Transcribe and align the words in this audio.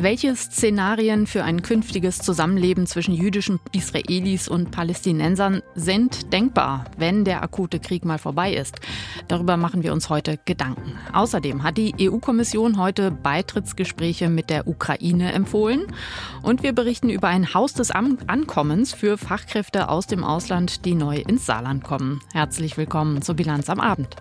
Welche 0.00 0.36
Szenarien 0.36 1.26
für 1.26 1.42
ein 1.42 1.62
künftiges 1.62 2.18
Zusammenleben 2.18 2.86
zwischen 2.86 3.14
jüdischen 3.14 3.58
Israelis 3.72 4.46
und 4.46 4.70
Palästinensern 4.70 5.60
sind 5.74 6.32
denkbar, 6.32 6.84
wenn 6.96 7.24
der 7.24 7.42
akute 7.42 7.80
Krieg 7.80 8.04
mal 8.04 8.18
vorbei 8.18 8.54
ist? 8.54 8.78
Darüber 9.26 9.56
machen 9.56 9.82
wir 9.82 9.92
uns 9.92 10.08
heute 10.08 10.38
Gedanken. 10.44 10.92
Außerdem 11.12 11.64
hat 11.64 11.78
die 11.78 11.96
EU-Kommission 12.00 12.78
heute 12.78 13.10
Beitrittsgespräche 13.10 14.28
mit 14.28 14.50
der 14.50 14.68
Ukraine 14.68 15.32
empfohlen 15.32 15.86
und 16.42 16.62
wir 16.62 16.74
berichten 16.74 17.10
über 17.10 17.26
ein 17.26 17.52
Haus 17.52 17.74
des 17.74 17.90
Ankommens 17.90 18.92
für 18.92 19.18
Fachkräfte 19.18 19.88
aus 19.88 20.06
dem 20.06 20.22
Ausland, 20.22 20.84
die 20.84 20.94
neu 20.94 21.16
ins 21.16 21.44
Saarland 21.44 21.82
kommen. 21.82 22.20
Herzlich 22.32 22.76
willkommen 22.76 23.20
zur 23.20 23.34
Bilanz 23.34 23.68
am 23.68 23.80
Abend. 23.80 24.14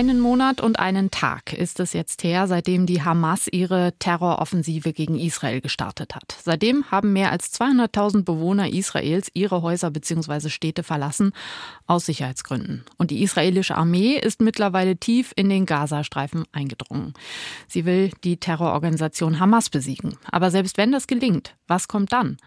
Einen 0.00 0.18
Monat 0.20 0.62
und 0.62 0.78
einen 0.78 1.10
Tag 1.10 1.52
ist 1.52 1.78
es 1.78 1.92
jetzt 1.92 2.24
her, 2.24 2.46
seitdem 2.46 2.86
die 2.86 3.02
Hamas 3.02 3.48
ihre 3.48 3.92
Terroroffensive 3.98 4.94
gegen 4.94 5.18
Israel 5.18 5.60
gestartet 5.60 6.14
hat. 6.14 6.38
Seitdem 6.42 6.90
haben 6.90 7.12
mehr 7.12 7.30
als 7.30 7.52
200.000 7.60 8.24
Bewohner 8.24 8.72
Israels 8.72 9.30
ihre 9.34 9.60
Häuser 9.60 9.90
bzw. 9.90 10.48
Städte 10.48 10.84
verlassen, 10.84 11.32
aus 11.86 12.06
Sicherheitsgründen. 12.06 12.86
Und 12.96 13.10
die 13.10 13.22
israelische 13.22 13.76
Armee 13.76 14.14
ist 14.14 14.40
mittlerweile 14.40 14.96
tief 14.96 15.34
in 15.36 15.50
den 15.50 15.66
Gazastreifen 15.66 16.44
eingedrungen. 16.50 17.12
Sie 17.68 17.84
will 17.84 18.10
die 18.24 18.38
Terrororganisation 18.38 19.38
Hamas 19.38 19.68
besiegen. 19.68 20.16
Aber 20.30 20.50
selbst 20.50 20.78
wenn 20.78 20.92
das 20.92 21.08
gelingt, 21.08 21.56
was 21.66 21.88
kommt 21.88 22.14
dann? 22.14 22.38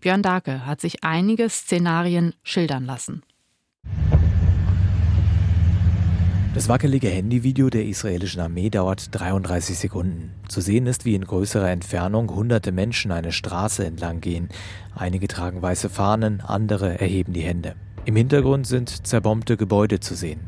Björn 0.00 0.22
Dake 0.22 0.64
hat 0.64 0.80
sich 0.80 1.04
einige 1.04 1.50
Szenarien 1.50 2.34
schildern 2.42 2.86
lassen. 2.86 3.22
Das 6.54 6.68
wackelige 6.68 7.08
Handyvideo 7.08 7.70
der 7.70 7.86
israelischen 7.86 8.42
Armee 8.42 8.68
dauert 8.68 9.08
33 9.12 9.78
Sekunden. 9.78 10.34
Zu 10.48 10.60
sehen 10.60 10.86
ist, 10.86 11.06
wie 11.06 11.14
in 11.14 11.24
größerer 11.24 11.70
Entfernung 11.70 12.30
hunderte 12.34 12.72
Menschen 12.72 13.10
eine 13.10 13.32
Straße 13.32 13.86
entlang 13.86 14.20
gehen. 14.20 14.50
Einige 14.94 15.28
tragen 15.28 15.62
weiße 15.62 15.88
Fahnen, 15.88 16.42
andere 16.42 17.00
erheben 17.00 17.32
die 17.32 17.40
Hände. 17.40 17.74
Im 18.04 18.16
Hintergrund 18.16 18.66
sind 18.66 19.06
zerbombte 19.06 19.56
Gebäude 19.56 20.00
zu 20.00 20.14
sehen. 20.14 20.40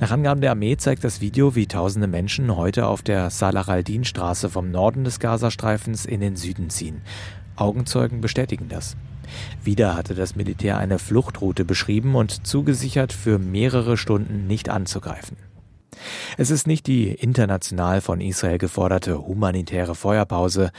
Nach 0.00 0.10
Angaben 0.10 0.40
der 0.40 0.52
Armee 0.52 0.78
zeigt 0.78 1.04
das 1.04 1.20
Video, 1.20 1.54
wie 1.54 1.66
tausende 1.66 2.06
Menschen 2.06 2.56
heute 2.56 2.86
auf 2.86 3.02
der 3.02 3.28
Salah 3.28 3.68
al-Din-Straße 3.68 4.48
vom 4.48 4.70
Norden 4.70 5.04
des 5.04 5.20
Gazastreifens 5.20 6.06
in 6.06 6.20
den 6.20 6.36
Süden 6.36 6.70
ziehen. 6.70 7.02
Augenzeugen 7.56 8.22
bestätigen 8.22 8.70
das. 8.70 8.96
Wieder 9.62 9.96
hatte 9.96 10.14
das 10.14 10.36
Militär 10.36 10.78
eine 10.78 10.98
Fluchtroute 10.98 11.64
beschrieben 11.64 12.14
und 12.14 12.46
zugesichert, 12.46 13.12
für 13.12 13.38
mehrere 13.38 13.96
Stunden 13.96 14.46
nicht 14.46 14.68
anzugreifen. 14.68 15.36
Es 16.36 16.50
ist 16.50 16.66
nicht 16.66 16.86
die 16.86 17.08
international 17.08 18.00
von 18.00 18.20
Israel 18.20 18.58
geforderte 18.58 19.26
humanitäre 19.26 19.94
Feuerpause, 19.94 20.70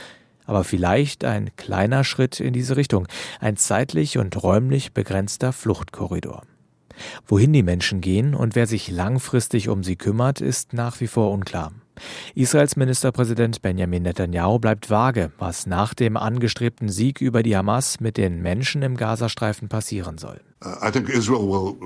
aber 0.44 0.64
vielleicht 0.64 1.24
ein 1.24 1.50
kleiner 1.56 2.04
Schritt 2.04 2.40
in 2.40 2.52
diese 2.52 2.76
Richtung, 2.76 3.06
ein 3.40 3.56
zeitlich 3.56 4.18
und 4.18 4.42
räumlich 4.42 4.92
begrenzter 4.92 5.52
Fluchtkorridor. 5.52 6.42
Wohin 7.26 7.52
die 7.52 7.62
Menschen 7.62 8.00
gehen 8.00 8.34
und 8.34 8.54
wer 8.54 8.66
sich 8.66 8.90
langfristig 8.90 9.68
um 9.68 9.82
sie 9.82 9.96
kümmert, 9.96 10.40
ist 10.40 10.72
nach 10.72 11.00
wie 11.00 11.06
vor 11.06 11.30
unklar. 11.30 11.72
Israels 12.34 12.76
Ministerpräsident 12.76 13.62
Benjamin 13.62 14.02
Netanyahu 14.02 14.58
bleibt 14.58 14.90
vage, 14.90 15.32
was 15.38 15.66
nach 15.66 15.94
dem 15.94 16.16
angestrebten 16.16 16.88
Sieg 16.88 17.20
über 17.20 17.42
die 17.42 17.56
Hamas 17.56 18.00
mit 18.00 18.16
den 18.16 18.42
Menschen 18.42 18.82
im 18.82 18.96
Gazastreifen 18.96 19.68
passieren 19.68 20.18
soll. 20.18 20.40
Uh, 20.64 20.76
uh, 21.32 21.76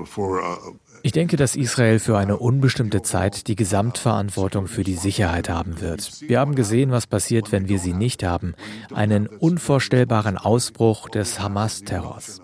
ich 1.01 1.11
denke, 1.11 1.35
dass 1.35 1.55
Israel 1.55 1.99
für 1.99 2.17
eine 2.17 2.37
unbestimmte 2.37 3.01
Zeit 3.01 3.47
die 3.47 3.55
Gesamtverantwortung 3.55 4.67
für 4.67 4.83
die 4.83 4.95
Sicherheit 4.95 5.49
haben 5.49 5.81
wird. 5.81 6.21
Wir 6.21 6.39
haben 6.39 6.53
gesehen, 6.53 6.91
was 6.91 7.07
passiert, 7.07 7.51
wenn 7.51 7.69
wir 7.69 7.79
sie 7.79 7.93
nicht 7.93 8.23
haben. 8.23 8.53
Einen 8.93 9.27
unvorstellbaren 9.27 10.37
Ausbruch 10.37 11.09
des 11.09 11.39
Hamas-Terrors. 11.39 12.41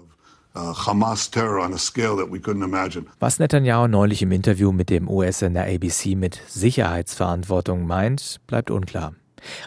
Was 3.20 3.40
Netanyahu 3.40 3.88
neulich 3.88 4.22
im 4.22 4.32
Interview 4.32 4.72
mit 4.72 4.90
dem 4.90 5.10
US-Sender 5.10 5.64
ABC 5.64 6.16
mit 6.16 6.40
Sicherheitsverantwortung 6.48 7.88
meint, 7.88 8.40
bleibt 8.46 8.70
unklar. 8.70 9.14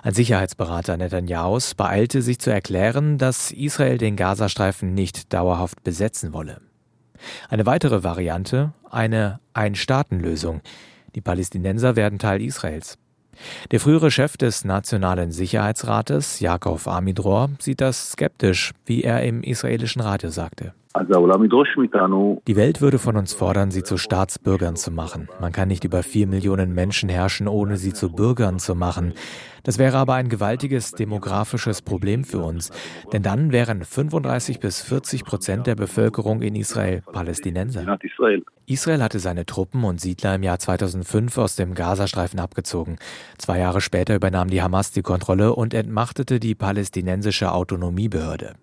Ein 0.03 0.15
Sicherheitsberater 0.15 0.97
Netanyahus 0.97 1.75
beeilte 1.75 2.23
sich 2.23 2.39
zu 2.39 2.51
erklären, 2.51 3.19
dass 3.19 3.51
Israel 3.51 3.99
den 3.99 4.17
Gazastreifen 4.17 4.95
nicht 4.95 5.33
dauerhaft 5.33 5.83
besetzen 5.83 6.33
wolle. 6.33 6.61
Eine 7.49 7.67
weitere 7.67 8.05
Variante, 8.05 8.73
eine 8.89 9.41
Ein-Staaten-Lösung. 9.55 10.61
Die 11.15 11.21
Palästinenser 11.21 11.97
werden 11.97 12.19
Teil 12.19 12.41
Israels. 12.43 12.99
Der 13.71 13.81
frühere 13.81 14.11
Chef 14.11 14.37
des 14.37 14.65
Nationalen 14.65 15.33
Sicherheitsrates, 15.33 16.41
Jakob 16.41 16.87
Amidror, 16.87 17.51
sieht 17.59 17.81
das 17.81 18.13
skeptisch, 18.13 18.73
wie 18.85 19.03
er 19.03 19.23
im 19.23 19.43
israelischen 19.43 20.03
Radio 20.03 20.31
sagte. 20.31 20.73
Die 20.99 22.57
Welt 22.57 22.81
würde 22.81 22.99
von 22.99 23.17
uns 23.17 23.35
fordern, 23.35 23.71
sie 23.71 23.83
zu 23.83 23.99
Staatsbürgern 23.99 24.77
zu 24.77 24.91
machen. 24.91 25.29
Man 25.41 25.53
kann 25.53 25.69
nicht 25.69 25.85
über 25.85 26.03
vier 26.03 26.27
Millionen 26.27 26.75
Menschen 26.75 27.11
herrschen, 27.11 27.49
ohne 27.49 27.77
sie 27.77 27.93
zu 27.93 28.11
Bürgern 28.11 28.59
zu 28.59 28.75
machen. 28.75 29.13
Das 29.67 29.79
wäre 29.79 29.99
aber 29.99 30.15
ein 30.15 30.29
gewaltiges 30.29 30.93
demografisches 30.93 31.83
Problem 31.83 32.23
für 32.23 32.39
uns, 32.39 32.71
denn 33.13 33.25
dann 33.25 33.51
wären 33.51 33.85
35 33.85 34.61
bis 34.61 34.81
40 34.81 35.25
Prozent 35.25 35.67
der 35.67 35.75
Bevölkerung 35.75 36.41
in 36.41 36.55
Israel 36.55 37.03
Palästinenser. 37.13 37.99
Israel 38.67 39.03
hatte 39.03 39.19
seine 39.19 39.45
Truppen 39.45 39.83
und 39.83 40.01
Siedler 40.01 40.37
im 40.37 40.45
Jahr 40.45 40.61
2005 40.61 41.37
aus 41.39 41.57
dem 41.57 41.75
Gazastreifen 41.75 42.39
abgezogen. 42.39 42.97
Zwei 43.39 43.59
Jahre 43.59 43.81
später 43.81 44.15
übernahm 44.15 44.51
die 44.51 44.63
Hamas 44.63 44.93
die 44.93 45.03
Kontrolle 45.03 45.53
und 45.53 45.75
entmachtete 45.75 46.39
die 46.39 46.55
palästinensische 46.55 47.51
Autonomiebehörde. 47.51 48.55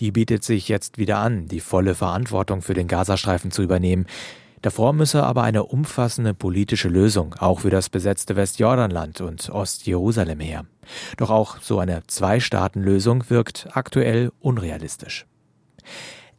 Die 0.00 0.10
bietet 0.10 0.42
sich 0.42 0.68
jetzt 0.68 0.98
wieder 0.98 1.18
an, 1.18 1.46
die 1.46 1.60
volle 1.60 1.94
Verantwortung 1.94 2.62
für 2.62 2.74
den 2.74 2.88
Gazastreifen 2.88 3.52
zu 3.52 3.62
übernehmen. 3.62 4.06
Davor 4.62 4.92
müsse 4.92 5.22
aber 5.24 5.42
eine 5.42 5.64
umfassende 5.64 6.34
politische 6.34 6.88
Lösung 6.88 7.34
auch 7.38 7.60
für 7.60 7.70
das 7.70 7.88
besetzte 7.88 8.36
Westjordanland 8.36 9.20
und 9.20 9.50
Ostjerusalem 9.50 10.40
her. 10.40 10.64
Doch 11.16 11.30
auch 11.30 11.60
so 11.60 11.78
eine 11.78 12.02
Zwei-Staaten-Lösung 12.06 13.30
wirkt 13.30 13.68
aktuell 13.72 14.32
unrealistisch. 14.40 15.26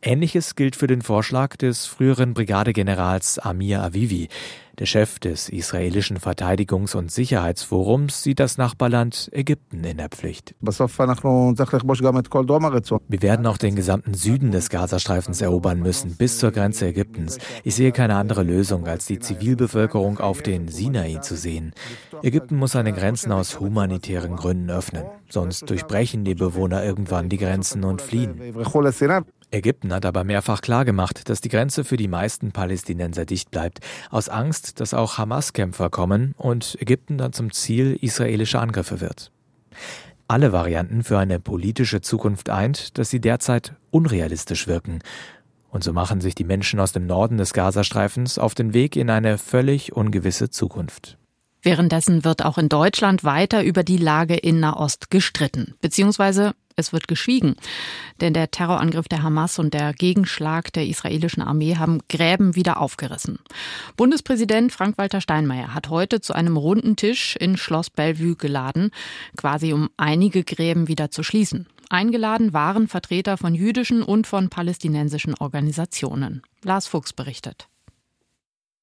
Ähnliches 0.02 0.56
gilt 0.56 0.78
für 0.78 0.88
den 0.88 1.02
Vorschlag 1.02 1.58
des 1.58 1.86
früheren 1.86 2.34
Brigadegenerals 2.34 3.38
Amir 3.38 3.84
Avivi. 3.84 4.30
Der 4.80 4.86
Chef 4.86 5.20
des 5.20 5.50
israelischen 5.50 6.20
Verteidigungs- 6.20 6.96
und 6.96 7.12
Sicherheitsforums 7.12 8.24
sieht 8.24 8.40
das 8.40 8.58
Nachbarland 8.58 9.30
Ägypten 9.34 9.84
in 9.84 9.98
der 9.98 10.08
Pflicht. 10.08 10.56
Wir 13.10 13.22
werden 13.22 13.46
auch 13.46 13.58
den 13.58 13.76
gesamten 13.76 14.14
Süden 14.14 14.52
des 14.52 14.70
Gazastreifens 14.70 15.42
erobern 15.42 15.82
müssen, 15.82 16.16
bis 16.16 16.40
zur 16.40 16.52
Grenze 16.52 16.88
Ägyptens. 16.88 17.40
Ich 17.66 17.76
sehe 17.76 17.92
keine 17.92 18.16
andere 18.16 18.44
Lösung, 18.44 18.88
als 18.88 19.06
die 19.06 19.20
Zivilbevölkerung 19.20 20.20
auf 20.20 20.42
den 20.42 20.70
Sinai 20.70 21.18
zu 21.18 21.36
sehen. 21.36 21.74
Ägypten 22.24 22.56
muss 22.56 22.72
seine 22.72 22.94
Grenzen 22.94 23.34
aus 23.34 23.60
humanitären 23.60 24.38
Gründen 24.38 24.70
öffnen, 24.70 25.04
sonst 25.30 25.70
durchbrechen 25.70 26.24
die 26.24 26.36
Bewohner 26.36 26.86
irgendwann 26.86 27.28
die 27.28 27.38
Grenzen 27.38 27.84
und 27.84 28.02
fliehen. 28.02 28.40
Ägypten 29.52 29.94
hat 29.94 30.06
aber 30.06 30.24
mehrfach 30.24 30.62
klargemacht, 30.62 31.30
dass 31.30 31.42
die 31.42 31.50
Grenze 31.50 31.84
für 31.84 31.98
die 31.98 32.08
meisten 32.08 32.52
Palästinenser 32.52 33.26
dicht 33.26 33.50
bleibt, 33.52 33.80
aus 34.12 34.30
Angst, 34.30 34.80
dass 34.80 34.94
auch 34.94 35.18
Hamas-Kämpfer 35.18 35.90
kommen 35.90 36.36
und 36.38 36.78
Ägypten 36.80 37.18
dann 37.18 37.34
zum 37.34 37.52
Ziel 37.52 37.98
israelischer 38.00 38.62
Angriffe 38.62 39.02
wird. 39.02 39.32
Alle 40.28 40.52
Varianten 40.52 41.04
für 41.04 41.18
eine 41.18 41.40
politische 41.40 42.02
Zukunft 42.02 42.52
eint, 42.52 42.98
dass 43.00 43.10
sie 43.10 43.20
derzeit 43.20 43.74
unrealistisch 43.90 44.68
wirken. 44.68 45.00
Und 45.72 45.84
so 45.84 45.94
machen 45.94 46.22
sich 46.22 46.36
die 46.36 46.44
Menschen 46.44 46.80
aus 46.80 46.92
dem 46.92 47.08
Norden 47.08 47.38
des 47.38 47.54
Gazastreifens 47.54 48.38
auf 48.38 48.54
den 48.54 48.74
Weg 48.74 48.96
in 48.96 49.10
eine 49.10 49.40
völlig 49.40 49.94
ungewisse 49.94 50.52
Zukunft. 50.52 51.18
Währenddessen 51.62 52.24
wird 52.24 52.46
auch 52.46 52.58
in 52.58 52.70
Deutschland 52.70 53.24
weiter 53.24 53.64
über 53.64 53.84
die 53.84 53.98
Lage 53.98 54.36
in 54.36 54.60
Nahost 54.60 55.10
gestritten, 55.10 55.76
beziehungsweise 55.82 56.54
es 56.80 56.94
wird 56.94 57.08
geschwiegen. 57.08 57.56
Denn 58.22 58.34
der 58.34 58.52
Terrorangriff 58.52 59.08
der 59.08 59.22
Hamas 59.22 59.60
und 59.60 59.74
der 59.74 59.94
Gegenschlag 59.94 60.74
der 60.74 60.88
israelischen 60.88 61.44
Armee 61.44 61.76
haben 61.76 62.00
Gräben 62.10 62.56
wieder 62.56 62.80
aufgerissen. 62.80 63.40
Bundespräsident 63.98 64.72
Frank-Walter 64.72 65.22
Steinmeier 65.22 65.74
hat 65.74 65.90
heute 65.90 66.22
zu 66.22 66.34
einem 66.34 66.58
runden 66.58 66.96
Tisch 66.96 67.36
in 67.36 67.58
Schloss 67.58 67.90
Bellevue 67.90 68.36
geladen, 68.36 68.92
quasi 69.38 69.74
um 69.74 69.90
einige 69.98 70.44
Gräben 70.44 70.88
wieder 70.88 71.12
zu 71.12 71.24
schließen. 71.24 71.68
Eingeladen 71.90 72.54
waren 72.54 72.88
Vertreter 72.88 73.38
von 73.38 73.56
jüdischen 73.56 74.04
und 74.04 74.28
von 74.28 74.50
palästinensischen 74.50 75.34
Organisationen. 75.34 76.44
Lars 76.64 76.88
Fuchs 76.88 77.14
berichtet. 77.14 77.68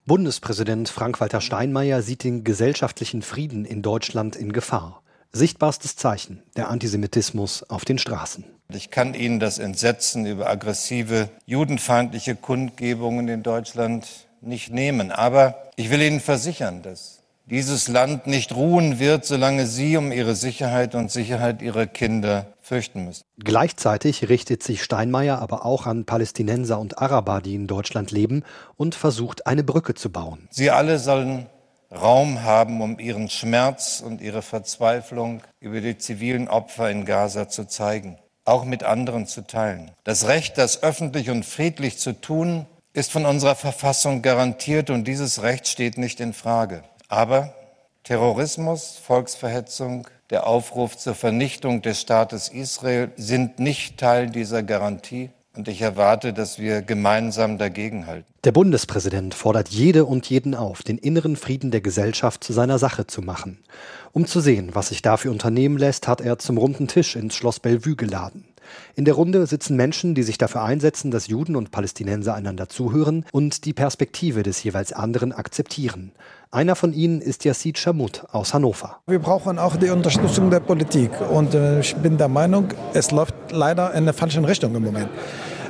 Bundespräsident 0.06 0.88
Frank-Walter 0.88 1.40
Steinmeier 1.40 2.02
sieht 2.02 2.24
den 2.24 2.44
gesellschaftlichen 2.44 3.22
Frieden 3.22 3.64
in 3.64 3.82
Deutschland 3.82 4.36
in 4.36 4.52
Gefahr. 4.52 5.02
Sichtbarstes 5.32 5.96
Zeichen 5.96 6.42
der 6.56 6.68
Antisemitismus 6.68 7.62
auf 7.64 7.84
den 7.84 7.98
Straßen. 7.98 8.44
Ich 8.68 8.90
kann 8.90 9.14
Ihnen 9.14 9.38
das 9.38 9.58
Entsetzen 9.58 10.26
über 10.26 10.48
aggressive 10.48 11.28
judenfeindliche 11.44 12.34
Kundgebungen 12.34 13.28
in 13.28 13.42
Deutschland 13.42 14.06
nicht 14.40 14.72
nehmen. 14.72 15.12
Aber 15.12 15.70
ich 15.76 15.90
will 15.90 16.02
Ihnen 16.02 16.20
versichern, 16.20 16.82
dass 16.82 17.22
dieses 17.48 17.86
Land 17.86 18.26
nicht 18.26 18.54
ruhen 18.56 18.98
wird, 18.98 19.24
solange 19.24 19.66
Sie 19.66 19.96
um 19.96 20.10
Ihre 20.10 20.34
Sicherheit 20.34 20.96
und 20.96 21.12
Sicherheit 21.12 21.62
Ihrer 21.62 21.86
Kinder 21.86 22.52
fürchten 22.60 23.04
müssen. 23.04 23.22
Gleichzeitig 23.38 24.28
richtet 24.28 24.64
sich 24.64 24.82
Steinmeier 24.82 25.38
aber 25.38 25.64
auch 25.64 25.86
an 25.86 26.04
Palästinenser 26.04 26.80
und 26.80 26.98
Araber, 26.98 27.40
die 27.40 27.54
in 27.54 27.68
Deutschland 27.68 28.10
leben, 28.10 28.42
und 28.76 28.96
versucht, 28.96 29.46
eine 29.46 29.62
Brücke 29.62 29.94
zu 29.94 30.10
bauen. 30.10 30.48
Sie 30.50 30.70
alle 30.70 30.98
sollen 30.98 31.46
Raum 31.92 32.42
haben, 32.42 32.80
um 32.80 32.98
ihren 32.98 33.30
Schmerz 33.30 34.02
und 34.04 34.20
ihre 34.20 34.42
Verzweiflung 34.42 35.42
über 35.60 35.80
die 35.80 35.98
zivilen 35.98 36.48
Opfer 36.48 36.90
in 36.90 37.04
Gaza 37.04 37.48
zu 37.48 37.66
zeigen, 37.66 38.18
auch 38.44 38.64
mit 38.64 38.82
anderen 38.82 39.26
zu 39.26 39.46
teilen. 39.46 39.90
Das 40.04 40.26
Recht, 40.26 40.58
das 40.58 40.82
öffentlich 40.82 41.30
und 41.30 41.44
friedlich 41.44 41.98
zu 41.98 42.12
tun, 42.12 42.66
ist 42.92 43.12
von 43.12 43.26
unserer 43.26 43.54
Verfassung 43.54 44.22
garantiert 44.22 44.90
und 44.90 45.04
dieses 45.04 45.42
Recht 45.42 45.68
steht 45.68 45.98
nicht 45.98 46.18
in 46.18 46.32
Frage. 46.32 46.82
Aber 47.08 47.52
Terrorismus, 48.04 48.98
Volksverhetzung, 49.04 50.08
der 50.30 50.46
Aufruf 50.46 50.96
zur 50.96 51.14
Vernichtung 51.14 51.82
des 51.82 52.00
Staates 52.00 52.48
Israel 52.48 53.12
sind 53.16 53.58
nicht 53.58 53.98
Teil 53.98 54.30
dieser 54.30 54.62
Garantie. 54.62 55.30
Und 55.56 55.68
ich 55.68 55.80
erwarte, 55.80 56.34
dass 56.34 56.58
wir 56.58 56.82
gemeinsam 56.82 57.56
dagegenhalten. 57.56 58.26
Der 58.44 58.52
Bundespräsident 58.52 59.34
fordert 59.34 59.70
jede 59.70 60.04
und 60.04 60.28
jeden 60.28 60.54
auf, 60.54 60.82
den 60.82 60.98
inneren 60.98 61.36
Frieden 61.36 61.70
der 61.70 61.80
Gesellschaft 61.80 62.44
zu 62.44 62.52
seiner 62.52 62.78
Sache 62.78 63.06
zu 63.06 63.22
machen. 63.22 63.58
Um 64.12 64.26
zu 64.26 64.40
sehen, 64.40 64.70
was 64.74 64.88
sich 64.88 65.00
dafür 65.00 65.32
unternehmen 65.32 65.78
lässt, 65.78 66.08
hat 66.08 66.20
er 66.20 66.38
zum 66.38 66.58
runden 66.58 66.88
Tisch 66.88 67.16
ins 67.16 67.34
Schloss 67.34 67.58
Bellevue 67.58 67.96
geladen. 67.96 68.44
In 68.94 69.04
der 69.04 69.14
Runde 69.14 69.46
sitzen 69.46 69.76
Menschen, 69.76 70.14
die 70.14 70.22
sich 70.22 70.38
dafür 70.38 70.62
einsetzen, 70.62 71.10
dass 71.10 71.26
Juden 71.26 71.56
und 71.56 71.70
Palästinenser 71.70 72.34
einander 72.34 72.68
zuhören 72.68 73.24
und 73.32 73.64
die 73.64 73.72
Perspektive 73.72 74.42
des 74.42 74.62
jeweils 74.62 74.92
anderen 74.92 75.32
akzeptieren. 75.32 76.12
Einer 76.50 76.76
von 76.76 76.92
ihnen 76.92 77.20
ist 77.20 77.44
Yassid 77.44 77.78
Shamut 77.78 78.24
aus 78.30 78.54
Hannover. 78.54 79.00
Wir 79.06 79.18
brauchen 79.18 79.58
auch 79.58 79.76
die 79.76 79.90
Unterstützung 79.90 80.50
der 80.50 80.60
Politik. 80.60 81.10
Und 81.30 81.54
äh, 81.54 81.80
ich 81.80 81.94
bin 81.96 82.18
der 82.18 82.28
Meinung, 82.28 82.68
es 82.94 83.10
läuft 83.10 83.34
leider 83.50 83.92
in 83.94 84.04
der 84.04 84.14
falschen 84.14 84.44
Richtung 84.44 84.74
im 84.74 84.84
Moment 84.84 85.08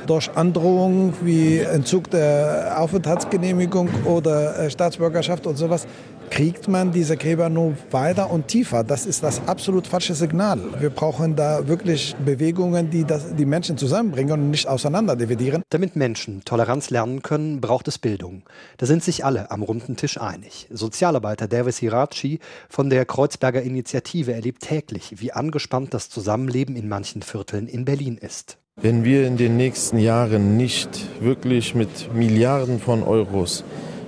durch 0.07 0.29
Androhungen 0.35 1.13
wie 1.21 1.59
Entzug 1.59 2.09
der 2.09 2.75
Aufenthaltsgenehmigung 2.77 3.89
oder 4.05 4.57
äh, 4.57 4.69
Staatsbürgerschaft 4.69 5.45
und 5.45 5.57
sowas 5.57 5.85
kriegt 6.29 6.67
man 6.67 6.91
diese 6.91 7.17
Gräber 7.17 7.49
nur 7.49 7.75
weiter 7.91 8.31
und 8.31 8.47
tiefer. 8.47 8.83
Das 8.83 9.05
ist 9.05 9.23
das 9.23 9.41
absolut 9.47 9.87
falsche 9.87 10.13
Signal. 10.13 10.59
Wir 10.79 10.89
brauchen 10.89 11.35
da 11.35 11.67
wirklich 11.67 12.15
Bewegungen, 12.23 12.89
die 12.89 13.03
das, 13.03 13.35
die 13.35 13.45
Menschen 13.45 13.77
zusammenbringen 13.77 14.33
und 14.33 14.51
nicht 14.51 14.67
auseinander 14.67 15.15
dividieren. 15.15 15.63
Damit 15.69 15.95
Menschen 15.95 16.43
Toleranz 16.45 16.89
lernen 16.89 17.21
können, 17.21 17.61
braucht 17.61 17.87
es 17.87 17.97
Bildung. 17.97 18.43
Da 18.77 18.85
sind 18.85 19.03
sich 19.03 19.25
alle 19.25 19.51
am 19.51 19.63
runden 19.63 19.95
Tisch 19.95 20.19
einig. 20.19 20.67
Sozialarbeiter 20.71 21.47
Davis 21.47 21.77
Hirachi 21.77 22.39
von 22.69 22.89
der 22.89 23.05
Kreuzberger 23.05 23.61
Initiative 23.61 24.33
erlebt 24.33 24.63
täglich, 24.63 25.15
wie 25.17 25.31
angespannt 25.31 25.93
das 25.93 26.09
Zusammenleben 26.09 26.75
in 26.75 26.87
manchen 26.87 27.21
Vierteln 27.21 27.67
in 27.67 27.85
Berlin 27.85 28.17
ist. 28.17 28.57
Wenn 28.79 29.03
wir 29.03 29.25
in 29.25 29.37
den 29.37 29.57
nächsten 29.57 29.97
Jahren 29.97 30.55
nicht 30.55 30.89
wirklich 31.19 31.73
mit 31.73 32.13
Milliarden 32.13 32.79
von 32.79 33.01
Euros 33.01 33.63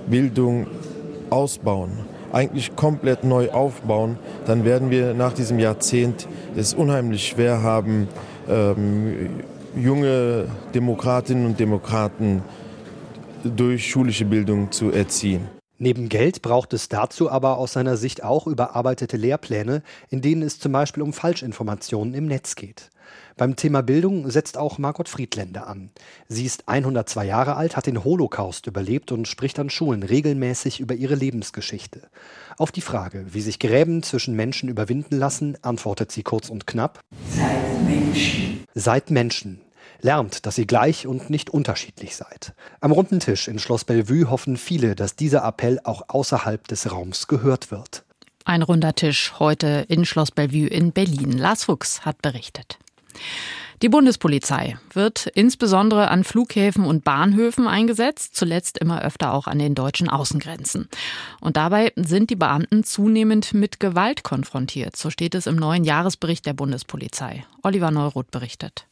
Bildung 0.08 0.68
ausbauen, 1.28 2.09
eigentlich 2.32 2.76
komplett 2.76 3.24
neu 3.24 3.50
aufbauen, 3.50 4.18
dann 4.46 4.64
werden 4.64 4.90
wir 4.90 5.14
nach 5.14 5.32
diesem 5.32 5.58
Jahrzehnt 5.58 6.28
es 6.56 6.74
unheimlich 6.74 7.28
schwer 7.28 7.62
haben, 7.62 8.08
ähm, 8.48 9.30
junge 9.76 10.46
Demokratinnen 10.74 11.46
und 11.46 11.60
Demokraten 11.60 12.42
durch 13.44 13.88
schulische 13.88 14.24
Bildung 14.24 14.70
zu 14.70 14.90
erziehen. 14.90 15.59
Neben 15.82 16.10
Geld 16.10 16.42
braucht 16.42 16.74
es 16.74 16.90
dazu 16.90 17.30
aber 17.30 17.56
aus 17.56 17.72
seiner 17.72 17.96
Sicht 17.96 18.22
auch 18.22 18.46
überarbeitete 18.46 19.16
Lehrpläne, 19.16 19.82
in 20.10 20.20
denen 20.20 20.42
es 20.42 20.58
zum 20.58 20.72
Beispiel 20.72 21.02
um 21.02 21.14
Falschinformationen 21.14 22.12
im 22.12 22.26
Netz 22.26 22.54
geht. 22.54 22.90
Beim 23.38 23.56
Thema 23.56 23.82
Bildung 23.82 24.30
setzt 24.30 24.58
auch 24.58 24.76
Margot 24.76 25.08
Friedländer 25.08 25.66
an. 25.66 25.88
Sie 26.28 26.44
ist 26.44 26.68
102 26.68 27.24
Jahre 27.24 27.56
alt, 27.56 27.78
hat 27.78 27.86
den 27.86 28.04
Holocaust 28.04 28.66
überlebt 28.66 29.10
und 29.10 29.26
spricht 29.26 29.58
an 29.58 29.70
Schulen 29.70 30.02
regelmäßig 30.02 30.80
über 30.80 30.94
ihre 30.94 31.14
Lebensgeschichte. 31.14 32.10
Auf 32.58 32.72
die 32.72 32.82
Frage, 32.82 33.24
wie 33.30 33.40
sich 33.40 33.58
Gräben 33.58 34.02
zwischen 34.02 34.36
Menschen 34.36 34.68
überwinden 34.68 35.16
lassen, 35.16 35.56
antwortet 35.62 36.12
sie 36.12 36.22
kurz 36.22 36.50
und 36.50 36.66
knapp: 36.66 37.00
Seid 37.30 37.82
Menschen. 37.86 38.64
Seid 38.74 39.10
Menschen. 39.10 39.62
Lernt, 40.02 40.46
dass 40.46 40.58
ihr 40.58 40.66
gleich 40.66 41.06
und 41.06 41.30
nicht 41.30 41.50
unterschiedlich 41.50 42.16
seid. 42.16 42.54
Am 42.80 42.92
runden 42.92 43.20
Tisch 43.20 43.48
in 43.48 43.58
Schloss 43.58 43.84
Bellevue 43.84 44.30
hoffen 44.30 44.56
viele, 44.56 44.94
dass 44.94 45.16
dieser 45.16 45.44
Appell 45.44 45.80
auch 45.84 46.02
außerhalb 46.08 46.66
des 46.68 46.90
Raums 46.90 47.26
gehört 47.26 47.70
wird. 47.70 48.04
Ein 48.44 48.62
runder 48.62 48.94
Tisch 48.94 49.34
heute 49.38 49.84
in 49.88 50.04
Schloss 50.04 50.30
Bellevue 50.30 50.66
in 50.66 50.92
Berlin. 50.92 51.36
Lars 51.36 51.64
Fuchs 51.64 52.04
hat 52.04 52.22
berichtet. 52.22 52.78
Die 53.82 53.88
Bundespolizei 53.88 54.76
wird 54.92 55.26
insbesondere 55.34 56.08
an 56.08 56.22
Flughäfen 56.22 56.84
und 56.84 57.02
Bahnhöfen 57.02 57.66
eingesetzt, 57.66 58.36
zuletzt 58.36 58.76
immer 58.76 59.02
öfter 59.02 59.32
auch 59.32 59.46
an 59.46 59.58
den 59.58 59.74
deutschen 59.74 60.10
Außengrenzen. 60.10 60.88
Und 61.40 61.56
dabei 61.56 61.92
sind 61.96 62.28
die 62.28 62.36
Beamten 62.36 62.84
zunehmend 62.84 63.54
mit 63.54 63.80
Gewalt 63.80 64.22
konfrontiert. 64.22 64.96
So 64.96 65.08
steht 65.08 65.34
es 65.34 65.46
im 65.46 65.56
neuen 65.56 65.84
Jahresbericht 65.84 66.44
der 66.44 66.52
Bundespolizei. 66.52 67.46
Oliver 67.62 67.90
Neuroth 67.90 68.30
berichtet. 68.30 68.84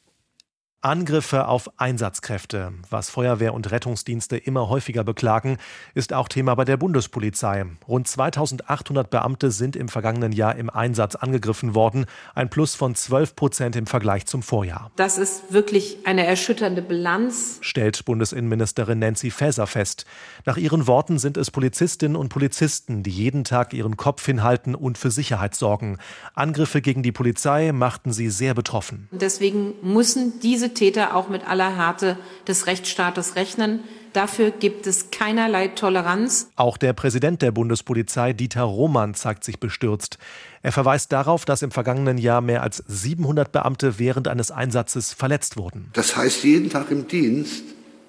Angriffe 0.81 1.49
auf 1.49 1.69
Einsatzkräfte, 1.77 2.73
was 2.89 3.11
Feuerwehr 3.11 3.53
und 3.53 3.73
Rettungsdienste 3.73 4.37
immer 4.37 4.69
häufiger 4.69 5.03
beklagen, 5.03 5.59
ist 5.95 6.13
auch 6.13 6.29
Thema 6.29 6.55
bei 6.55 6.65
der 6.65 6.77
Bundespolizei. 6.77 7.67
Rund 7.89 8.07
2800 8.07 9.11
Beamte 9.11 9.51
sind 9.51 9.75
im 9.75 9.89
vergangenen 9.89 10.31
Jahr 10.31 10.55
im 10.55 10.71
Einsatz 10.71 11.17
angegriffen 11.17 11.75
worden, 11.75 12.07
ein 12.37 12.49
Plus 12.49 12.77
von 12.77 12.95
12 12.95 13.35
Prozent 13.35 13.75
im 13.75 13.89
Vergleich 13.89 14.27
zum 14.27 14.41
Vorjahr. 14.41 14.93
Das 14.95 15.19
ist 15.19 15.53
wirklich 15.53 15.99
eine 16.05 16.25
erschütternde 16.25 16.81
Bilanz, 16.81 17.59
stellt 17.61 18.05
Bundesinnenministerin 18.05 19.01
Nancy 19.01 19.33
Faeser 19.33 19.67
fest. 19.67 20.07
Nach 20.47 20.57
ihren 20.57 20.87
Worten 20.87 21.19
sind 21.19 21.39
es 21.39 21.51
Polizistinnen 21.51 22.17
und 22.17 22.29
Polizisten, 22.29 23.03
die 23.03 23.11
jeden 23.11 23.43
Tag 23.43 23.73
ihren 23.73 23.97
Kopf 23.97 24.25
hinhalten 24.25 24.77
und 24.77 24.97
für 24.97 25.11
Sicherheit 25.11 25.57
sorgen. 25.57 25.99
Angriffe 26.35 26.81
gegen 26.81 27.03
die 27.03 27.11
Polizei 27.11 27.73
machten 27.73 28.13
sie 28.13 28.31
sehr 28.31 28.55
betroffen. 28.55 29.09
Deswegen 29.11 29.75
müssen 29.83 30.39
diese 30.41 30.68
diese 30.69 30.75
Täter 30.75 31.15
auch 31.15 31.29
mit 31.29 31.47
aller 31.49 31.77
Härte 31.77 32.17
des 32.47 32.67
Rechtsstaates 32.67 33.37
rechnen. 33.37 33.81
Dafür 34.13 34.51
gibt 34.51 34.87
es 34.87 35.11
keinerlei 35.11 35.69
Toleranz. 35.69 36.51
Auch 36.57 36.77
der 36.77 36.93
Präsident 36.93 37.43
der 37.43 37.53
Bundespolizei, 37.53 38.33
Dieter 38.33 38.63
Roman, 38.63 39.15
zeigt 39.15 39.45
sich 39.45 39.61
bestürzt. 39.61 40.19
Er 40.63 40.73
verweist 40.73 41.13
darauf, 41.13 41.45
dass 41.45 41.63
im 41.63 41.71
vergangenen 41.71 42.19
Jahr 42.19 42.41
mehr 42.41 42.63
als 42.63 42.83
700 42.87 43.53
Beamte 43.53 43.99
während 43.99 44.29
eines 44.29 44.51
Einsatzes 44.51 45.13
verletzt 45.13 45.57
wurden. 45.57 45.91
Das 45.93 46.17
heißt, 46.17 46.43
jeden 46.43 46.71
Tag 46.71 46.91
im 46.91 47.07
Dienst 47.07 47.63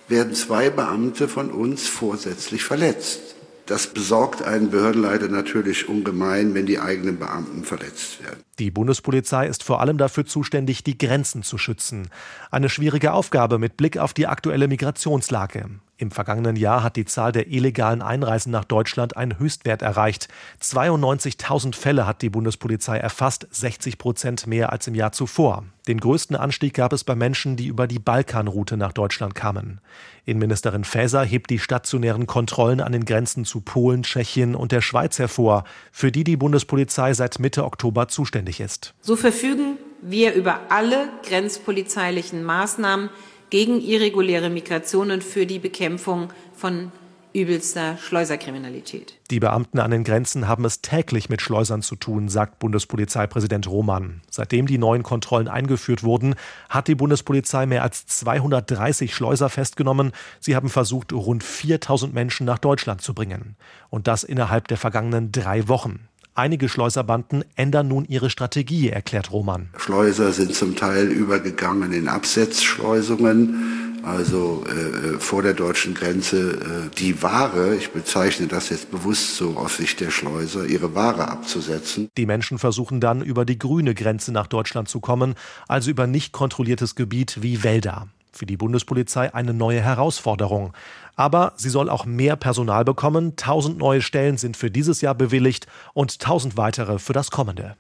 werden 0.08 0.34
zwei 0.34 0.70
Beamte 0.70 1.28
von 1.28 1.52
uns 1.52 1.88
vorsätzlich 1.88 2.64
verletzt. 2.64 3.36
Das 3.70 3.86
besorgt 3.86 4.42
einen 4.42 4.72
Behördenleiter 4.72 5.28
natürlich 5.28 5.88
ungemein, 5.88 6.56
wenn 6.56 6.66
die 6.66 6.80
eigenen 6.80 7.20
Beamten 7.20 7.64
verletzt 7.64 8.24
werden. 8.24 8.42
Die 8.58 8.72
Bundespolizei 8.72 9.46
ist 9.46 9.62
vor 9.62 9.80
allem 9.80 10.00
dafür 10.00 10.26
zuständig, 10.26 10.84
die 10.84 10.98
Grenzen 10.98 11.44
zu 11.44 11.60
schützen. 11.60 12.10
Eine 12.50 12.70
schwierige 12.70 13.14
Aufgabe 13.14 13.60
mit 13.60 13.78
Blick 13.78 14.00
auf 14.00 14.16
die 14.16 14.26
aktuelle 14.26 14.68
Migrationslage. 14.68 15.70
Im 16.00 16.12
vergangenen 16.12 16.56
Jahr 16.56 16.82
hat 16.82 16.96
die 16.96 17.04
Zahl 17.04 17.34
der 17.34 17.52
illegalen 17.52 18.02
Einreisen 18.02 18.54
nach 18.54 18.64
Deutschland 18.64 19.18
einen 19.18 19.38
Höchstwert 19.38 19.82
erreicht. 19.82 20.30
92.000 20.62 21.76
Fälle 21.76 22.08
hat 22.08 22.22
die 22.22 22.30
Bundespolizei 22.30 22.98
erfasst, 22.98 23.48
60 23.52 23.98
Prozent 23.98 24.48
mehr 24.48 24.72
als 24.72 24.88
im 24.88 24.96
Jahr 24.96 25.12
zuvor. 25.12 25.66
Den 25.90 26.00
größten 26.00 26.38
Anstieg 26.38 26.74
gab 26.74 26.94
es 26.94 27.04
bei 27.04 27.16
Menschen, 27.16 27.58
die 27.58 27.68
über 27.68 27.86
die 27.86 28.00
Balkanroute 28.00 28.78
nach 28.78 28.94
Deutschland 28.94 29.36
kamen. 29.36 29.82
Innenministerin 30.24 30.86
Faeser 30.86 31.26
hebt 31.26 31.50
die 31.50 31.60
stationären 31.60 32.28
Kontrollen 32.28 32.80
an 32.80 32.94
den 32.94 33.04
Grenzen 33.04 33.44
zu 33.44 33.60
Polen, 33.60 34.04
Tschechien 34.04 34.56
und 34.56 34.72
der 34.72 34.82
Schweiz 34.82 35.20
hervor, 35.20 35.66
für 35.92 36.14
die 36.14 36.24
die 36.24 36.38
Bundespolizei 36.38 37.14
seit 37.14 37.40
Mitte 37.40 37.66
Oktober 37.66 38.08
zuständig 38.08 38.62
ist. 38.62 38.94
So 39.02 39.18
verfügen 39.18 39.78
wir 40.02 40.34
über 40.34 40.62
alle 40.70 41.10
grenzpolizeilichen 41.28 42.46
Maßnahmen, 42.46 43.10
gegen 43.50 43.82
irreguläre 43.82 44.50
Migrationen 44.50 45.22
für 45.22 45.46
die 45.46 45.60
Bekämpfung 45.60 46.32
von 46.56 46.92
übelster 47.32 47.98
Schleuserkriminalität. 47.98 49.16
Die 49.30 49.40
Beamten 49.40 49.80
an 49.80 49.92
den 49.92 50.04
Grenzen 50.04 50.48
haben 50.48 50.66
es 50.66 50.82
täglich 50.82 51.30
mit 51.30 51.42
Schleusern 51.42 51.82
zu 51.82 51.96
tun, 51.96 52.28
sagt 52.28 52.58
Bundespolizeipräsident 52.60 53.68
Roman. 53.70 54.22
Seitdem 54.32 54.66
die 54.66 54.80
neuen 54.80 55.04
Kontrollen 55.04 55.48
eingeführt 55.48 56.04
wurden, 56.04 56.36
hat 56.70 56.88
die 56.88 56.96
Bundespolizei 56.96 57.68
mehr 57.68 57.84
als 57.84 58.08
230 58.08 59.14
Schleuser 59.14 59.50
festgenommen. 59.50 60.12
Sie 60.40 60.56
haben 60.56 60.70
versucht, 60.70 61.14
rund 61.14 61.44
4000 61.44 62.14
Menschen 62.14 62.46
nach 62.46 62.58
Deutschland 62.58 63.02
zu 63.02 63.14
bringen. 63.14 63.56
Und 63.90 64.08
das 64.08 64.24
innerhalb 64.24 64.68
der 64.68 64.78
vergangenen 64.78 65.32
drei 65.32 65.68
Wochen. 65.68 66.09
Einige 66.40 66.70
Schleuserbanden 66.70 67.44
ändern 67.58 67.90
nun 67.90 68.06
ihre 68.06 68.30
Strategie, 68.30 68.88
erklärt 68.88 69.34
Roman. 69.34 69.68
Schleuser 69.76 70.32
sind 70.32 70.56
zum 70.56 70.74
Teil 70.74 71.08
übergegangen 71.08 71.92
in 71.92 72.08
Absetzschleusungen 72.08 73.90
also 74.04 74.64
äh, 74.66 75.16
äh, 75.16 75.20
vor 75.20 75.44
der 75.44 75.54
deutschen 75.54 75.94
Grenze 75.94 76.54
äh, 76.54 76.96
die 76.98 77.22
Ware, 77.22 77.76
ich 77.76 77.92
bezeichne 77.92 78.48
das 78.48 78.70
jetzt 78.70 78.90
bewusst 78.90 79.36
so 79.36 79.58
aus 79.58 79.76
Sicht 79.76 80.00
der 80.00 80.10
Schleuser, 80.10 80.66
ihre 80.66 80.96
Ware 80.96 81.28
abzusetzen. 81.28 82.08
Die 82.18 82.26
Menschen 82.26 82.58
versuchen 82.60 83.02
dann 83.02 83.22
über 83.22 83.44
die 83.44 83.60
grüne 83.60 83.94
Grenze 83.94 84.32
nach 84.32 84.48
Deutschland 84.48 84.88
zu 84.88 85.02
kommen, 85.02 85.36
also 85.68 85.92
über 85.92 86.08
nicht 86.08 86.32
kontrolliertes 86.32 86.96
Gebiet 86.96 87.40
wie 87.42 87.64
Wälder. 87.64 88.08
Für 88.32 88.46
die 88.46 88.58
Bundespolizei 88.58 89.34
eine 89.34 89.54
neue 89.54 89.82
Herausforderung. 89.82 90.74
Aber 91.16 91.54
sie 91.58 91.70
soll 91.70 91.90
auch 91.90 92.06
mehr 92.06 92.36
Personal 92.36 92.86
bekommen. 92.86 93.36
Tausend 93.36 93.78
neue 93.78 94.02
Stellen 94.02 94.38
sind 94.38 94.56
für 94.56 94.72
dieses 94.72 95.02
Jahr 95.02 95.16
bewilligt 95.16 95.68
und 95.94 96.20
tausend 96.20 96.56
weitere 96.58 97.00
für 97.00 97.14
das 97.14 97.32
kommende. 97.32 97.76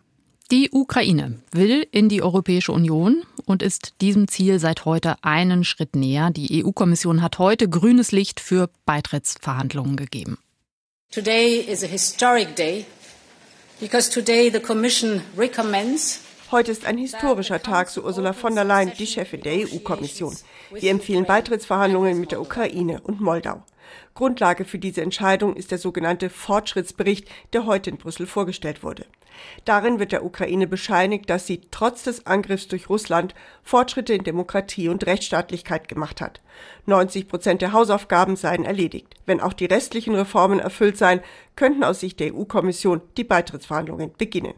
Die 0.51 0.71
Ukraine 0.71 1.43
will 1.51 1.85
in 1.91 2.09
die 2.09 2.23
Europäische 2.23 2.71
Union 2.71 3.21
und 3.45 3.61
ist 3.61 3.93
diesem 4.01 4.27
Ziel 4.27 4.57
seit 4.57 4.83
heute 4.83 5.23
einen 5.23 5.63
Schritt 5.63 5.95
näher. 5.95 6.31
Die 6.31 6.65
EU-Kommission 6.65 7.21
hat 7.21 7.37
heute 7.37 7.69
grünes 7.69 8.11
Licht 8.11 8.39
für 8.39 8.71
Beitrittsverhandlungen 8.85 9.95
gegeben. 9.95 10.39
Today 11.11 11.59
is 11.59 11.83
a 11.83 11.87
historic 11.87 12.55
day 12.55 12.85
because 13.79 14.09
today 14.09 14.49
the 14.51 14.59
Commission 14.59 15.21
recommends 15.37 16.21
Heute 16.51 16.71
ist 16.71 16.87
ein 16.87 16.97
historischer 16.97 17.61
Tag, 17.61 17.89
so 17.89 18.01
Ursula 18.01 18.33
von 18.33 18.55
der 18.55 18.63
Leyen, 18.63 18.91
die 18.97 19.05
Chefin 19.05 19.41
der 19.41 19.53
EU-Kommission. 19.53 20.35
Wir 20.71 20.89
empfehlen 20.89 21.25
Beitrittsverhandlungen 21.25 22.19
mit 22.19 22.31
der 22.31 22.41
Ukraine 22.41 23.01
und 23.01 23.21
Moldau. 23.21 23.61
Grundlage 24.15 24.65
für 24.65 24.79
diese 24.79 25.03
Entscheidung 25.03 25.55
ist 25.55 25.69
der 25.69 25.77
sogenannte 25.77 26.31
Fortschrittsbericht, 26.31 27.29
der 27.53 27.67
heute 27.67 27.91
in 27.91 27.97
Brüssel 27.97 28.25
vorgestellt 28.25 28.81
wurde. 28.81 29.05
Darin 29.65 29.99
wird 29.99 30.11
der 30.11 30.25
Ukraine 30.25 30.65
bescheinigt, 30.65 31.29
dass 31.29 31.45
sie 31.45 31.61
trotz 31.69 32.01
des 32.01 32.25
Angriffs 32.25 32.67
durch 32.67 32.89
Russland 32.89 33.35
Fortschritte 33.61 34.15
in 34.15 34.23
Demokratie 34.23 34.89
und 34.89 35.05
Rechtsstaatlichkeit 35.05 35.87
gemacht 35.87 36.19
hat. 36.19 36.41
90 36.87 37.27
Prozent 37.27 37.61
der 37.61 37.73
Hausaufgaben 37.73 38.35
seien 38.35 38.65
erledigt. 38.65 39.13
Wenn 39.27 39.39
auch 39.39 39.53
die 39.53 39.65
restlichen 39.65 40.15
Reformen 40.15 40.59
erfüllt 40.59 40.97
seien, 40.97 41.21
könnten 41.55 41.83
aus 41.83 41.99
Sicht 41.99 42.19
der 42.19 42.33
EU-Kommission 42.33 43.01
die 43.17 43.23
Beitrittsverhandlungen 43.23 44.13
beginnen. 44.17 44.55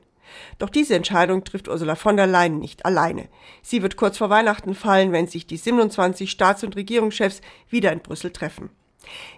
Doch 0.57 0.69
diese 0.69 0.95
Entscheidung 0.95 1.43
trifft 1.43 1.67
Ursula 1.67 1.95
von 1.95 2.17
der 2.17 2.27
Leyen 2.27 2.59
nicht 2.59 2.85
alleine. 2.85 3.27
Sie 3.61 3.81
wird 3.81 3.97
kurz 3.97 4.17
vor 4.17 4.29
Weihnachten 4.29 4.75
fallen, 4.75 5.11
wenn 5.11 5.27
sich 5.27 5.47
die 5.47 5.57
27 5.57 6.29
Staats- 6.29 6.63
und 6.63 6.75
Regierungschefs 6.75 7.41
wieder 7.69 7.91
in 7.91 7.99
Brüssel 7.99 8.31
treffen. 8.31 8.69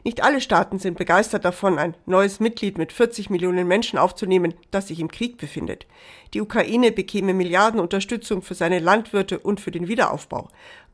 Nicht 0.04 0.24
alle 0.24 0.42
Staaten 0.42 0.78
sind 0.78 0.98
begeistert 0.98 1.46
davon, 1.46 1.80
ein 1.80 1.96
neues 2.06 2.40
Mitglied 2.40 2.78
mit 2.78 2.92
40 2.92 3.30
Millionen 3.30 3.68
Menschen 3.68 3.98
aufzunehmen, 3.98 4.54
das 4.72 4.90
sich 4.90 5.00
im 5.00 5.10
Krieg 5.10 5.38
befindet. 5.38 5.88
Die 6.34 6.42
Ukraine 6.42 6.92
bekäme 6.92 7.34
Milliarden 7.34 7.80
Unterstützung 7.80 8.42
für 8.42 8.56
seine 8.56 8.80
Landwirte 8.80 9.40
und 9.40 9.62
für 9.62 9.72
den 9.72 9.88
Wiederaufbau. 9.88 10.50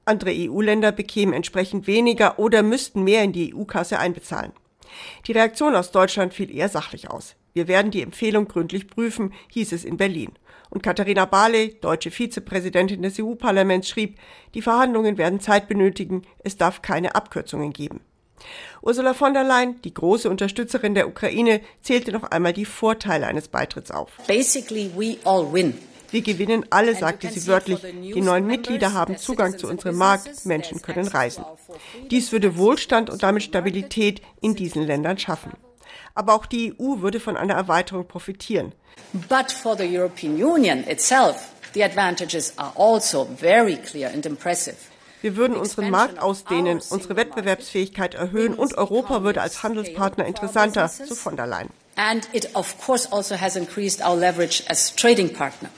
Andere 0.06 0.32
EU-Länder 0.34 0.92
bekämen 0.92 1.34
entsprechend 1.34 1.88
weniger 1.88 2.40
oder 2.40 2.64
müssten 2.64 3.04
mehr 3.04 3.24
in 3.24 3.34
die 3.34 3.54
EU-Kasse 3.56 4.00
einbezahlen. 4.00 4.54
Die 5.28 5.34
Reaktion 5.34 5.76
aus 5.76 5.92
Deutschland 5.92 6.34
fiel 6.34 6.56
eher 6.56 6.70
sachlich 6.70 7.10
aus. 7.10 7.36
Wir 7.54 7.68
werden 7.68 7.92
die 7.92 8.02
Empfehlung 8.02 8.48
gründlich 8.48 8.88
prüfen, 8.88 9.34
hieß 9.50 9.72
es 9.72 9.86
in 9.86 9.98
Berlin. 9.98 10.32
Und 10.70 10.84
Katharina 10.84 11.26
Barley, 11.26 11.78
deutsche 11.82 12.12
Vizepräsidentin 12.12 13.02
des 13.02 13.20
EU-Parlaments, 13.20 13.90
schrieb, 13.90 14.20
die 14.54 14.62
Verhandlungen 14.62 15.18
werden 15.18 15.40
Zeit 15.40 15.68
benötigen, 15.68 16.22
es 16.44 16.58
darf 16.58 16.82
keine 16.82 17.16
Abkürzungen 17.16 17.74
geben. 17.74 18.02
Ursula 18.82 19.14
von 19.14 19.34
der 19.34 19.44
Leyen, 19.44 19.82
die 19.82 19.94
große 19.94 20.30
Unterstützerin 20.30 20.96
der 20.96 21.08
Ukraine, 21.08 21.62
zählte 21.82 22.12
noch 22.12 22.24
einmal 22.24 22.54
die 22.54 22.66
Vorteile 22.66 23.28
eines 23.28 23.48
Beitritts 23.48 23.92
auf. 23.92 24.12
Basically, 24.28 24.92
we 24.96 25.18
all 25.26 25.52
win. 25.52 25.74
Wir 26.12 26.22
gewinnen 26.22 26.66
alle, 26.70 26.96
sagte 26.96 27.30
sie 27.30 27.46
wörtlich. 27.48 27.80
Die 27.82 28.22
neuen 28.22 28.48
Mitglieder 28.48 28.94
haben 28.94 29.18
Zugang 29.18 29.58
zu 29.58 29.68
unserem 29.68 29.96
Markt, 29.96 30.46
Menschen 30.46 30.82
können 30.82 31.08
reisen. 31.08 31.46
Dies 32.10 32.32
würde 32.32 32.58
Wohlstand 32.58 33.10
und 33.10 33.22
damit 33.22 33.44
Stabilität 33.44 34.22
in 34.42 34.56
diesen 34.56 34.84
Ländern 34.84 35.20
schaffen. 35.20 35.52
Aber 36.16 36.34
auch 36.34 36.46
die 36.46 36.74
EU 36.80 37.02
würde 37.02 37.20
von 37.20 37.38
einer 37.38 37.54
Erweiterung 37.54 38.08
profitieren. 38.08 38.74
But 39.14 39.52
for 39.52 39.78
the 39.78 39.86
European 39.86 40.42
Union 40.42 40.84
itself, 40.88 41.50
the 41.74 41.84
advantages 41.84 42.54
are 42.58 42.72
also 42.76 43.28
very 43.38 43.78
clear 43.78 44.10
and 44.10 44.26
impressive. 44.26 44.76
Wir 45.22 45.36
würden 45.36 45.58
unseren 45.58 45.90
Markt 45.90 46.20
ausdehnen, 46.20 46.80
unsere 46.90 47.18
Wettbewerbsfähigkeit 47.18 48.16
erhöhen 48.16 48.54
und 48.54 48.78
Europa 48.78 49.24
würde 49.24 49.42
als 49.42 49.64
Handelspartner 49.64 50.26
interessanter, 50.26 50.88
so 50.88 51.14
von 51.14 51.36
der 51.36 51.46
Leyen. 51.46 51.70
And 51.98 52.30
it 52.32 52.56
of 52.56 52.78
course 52.86 53.12
also 53.12 53.36
has 53.36 53.58
increased 53.58 54.02
our 54.02 54.16
leverage 54.16 54.64
as 54.70 54.96
trading 54.96 55.34
partner. 55.34 55.70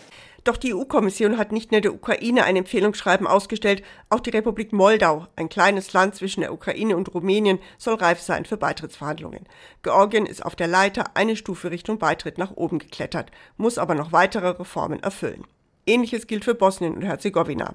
Doch 0.43 0.57
die 0.57 0.73
EU-Kommission 0.73 1.37
hat 1.37 1.51
nicht 1.51 1.71
nur 1.71 1.81
der 1.81 1.93
Ukraine 1.93 2.45
ein 2.45 2.55
Empfehlungsschreiben 2.55 3.27
ausgestellt, 3.27 3.83
auch 4.09 4.19
die 4.19 4.31
Republik 4.31 4.73
Moldau, 4.73 5.27
ein 5.35 5.49
kleines 5.49 5.93
Land 5.93 6.15
zwischen 6.15 6.41
der 6.41 6.51
Ukraine 6.51 6.97
und 6.97 7.13
Rumänien, 7.13 7.59
soll 7.77 7.95
reif 7.95 8.19
sein 8.21 8.45
für 8.45 8.57
Beitrittsverhandlungen. 8.57 9.47
Georgien 9.83 10.25
ist 10.25 10.43
auf 10.43 10.55
der 10.55 10.67
Leiter 10.67 11.15
eine 11.15 11.35
Stufe 11.35 11.69
Richtung 11.69 11.99
Beitritt 11.99 12.39
nach 12.39 12.51
oben 12.55 12.79
geklettert, 12.79 13.29
muss 13.57 13.77
aber 13.77 13.93
noch 13.93 14.11
weitere 14.13 14.49
Reformen 14.49 15.03
erfüllen. 15.03 15.45
Ähnliches 15.87 16.27
gilt 16.27 16.45
für 16.45 16.53
Bosnien 16.53 16.93
und 16.93 17.01
Herzegowina. 17.01 17.73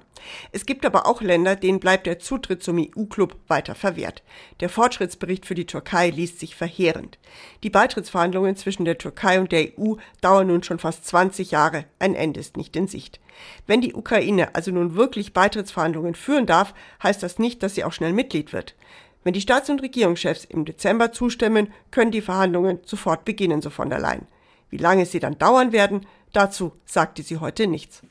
Es 0.51 0.65
gibt 0.65 0.85
aber 0.85 1.05
auch 1.05 1.21
Länder, 1.21 1.55
denen 1.55 1.79
bleibt 1.79 2.05
der 2.05 2.19
Zutritt 2.19 2.63
zum 2.63 2.77
EU-Club 2.79 3.35
weiter 3.47 3.75
verwehrt. 3.75 4.23
Der 4.61 4.69
Fortschrittsbericht 4.69 5.45
für 5.45 5.55
die 5.55 5.65
Türkei 5.65 6.09
liest 6.09 6.39
sich 6.39 6.55
verheerend. 6.55 7.19
Die 7.63 7.69
Beitrittsverhandlungen 7.69 8.55
zwischen 8.55 8.85
der 8.85 8.97
Türkei 8.97 9.39
und 9.39 9.51
der 9.51 9.77
EU 9.77 9.95
dauern 10.21 10.47
nun 10.47 10.63
schon 10.63 10.79
fast 10.79 11.05
20 11.05 11.51
Jahre. 11.51 11.85
Ein 11.99 12.15
Ende 12.15 12.39
ist 12.39 12.55
nicht 12.55 12.75
in 12.75 12.87
Sicht. 12.87 13.19
Wenn 13.67 13.81
die 13.81 13.93
Ukraine 13.93 14.55
also 14.55 14.71
nun 14.71 14.95
wirklich 14.95 15.33
Beitrittsverhandlungen 15.33 16.15
führen 16.15 16.45
darf, 16.45 16.73
heißt 17.03 17.21
das 17.21 17.39
nicht, 17.39 17.61
dass 17.61 17.75
sie 17.75 17.83
auch 17.83 17.93
schnell 17.93 18.13
Mitglied 18.13 18.53
wird. 18.53 18.75
Wenn 19.23 19.33
die 19.33 19.41
Staats- 19.41 19.69
und 19.69 19.81
Regierungschefs 19.81 20.45
im 20.45 20.63
Dezember 20.63 21.11
zustimmen, 21.11 21.73
können 21.91 22.11
die 22.11 22.21
Verhandlungen 22.21 22.79
sofort 22.85 23.25
beginnen, 23.25 23.61
so 23.61 23.69
von 23.69 23.89
der 23.89 23.99
Leyen. 23.99 24.25
Wie 24.69 24.77
lange 24.77 25.05
sie 25.05 25.19
dann 25.19 25.37
dauern 25.37 25.71
werden, 25.73 26.05
Dazu 26.37 26.71
sagte 26.85 27.23
sie 27.23 27.37
heute 27.37 27.65
nichts. 27.65 28.03